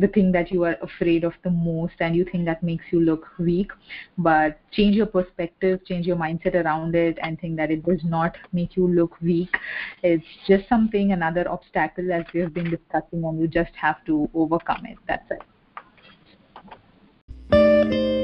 the 0.00 0.08
thing 0.08 0.32
that 0.32 0.50
you 0.50 0.64
are 0.64 0.76
afraid 0.82 1.22
of 1.22 1.34
the 1.44 1.50
most 1.50 1.94
and 2.00 2.16
you 2.16 2.24
think 2.24 2.44
that 2.46 2.62
makes 2.64 2.84
you 2.90 3.00
look 3.00 3.28
weak. 3.38 3.70
But 4.18 4.58
change 4.72 4.96
your 4.96 5.06
perspective 5.06 5.84
change 5.84 6.06
your 6.06 6.16
mindset 6.16 6.54
around 6.64 6.96
it 6.96 7.16
and 7.22 7.40
think 7.40 7.56
that 7.58 7.70
it 7.70 7.84
does 7.86 8.00
not 8.02 8.36
make 8.52 8.76
you 8.76 8.88
look 8.88 9.20
weak. 9.20 9.54
It's 10.02 10.26
just 10.48 10.68
something 10.68 11.12
another 11.12 11.48
obstacle 11.48 12.12
as 12.12 12.24
we 12.34 12.40
have 12.40 12.52
been 12.52 12.70
discussing 12.70 13.24
and 13.24 13.40
you 13.40 13.46
just 13.46 13.74
have 13.76 14.04
to 14.06 14.28
overcome 14.34 14.84
it. 14.86 14.98
That's 15.06 15.30
it 15.30 15.42
Thank 17.84 17.92
you. 17.92 18.23